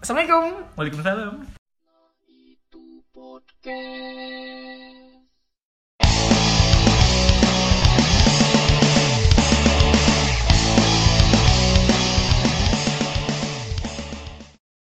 Assalamualaikum. 0.00 0.44
Waalaikumsalam. 0.76 1.34
Podcast. 3.12 4.83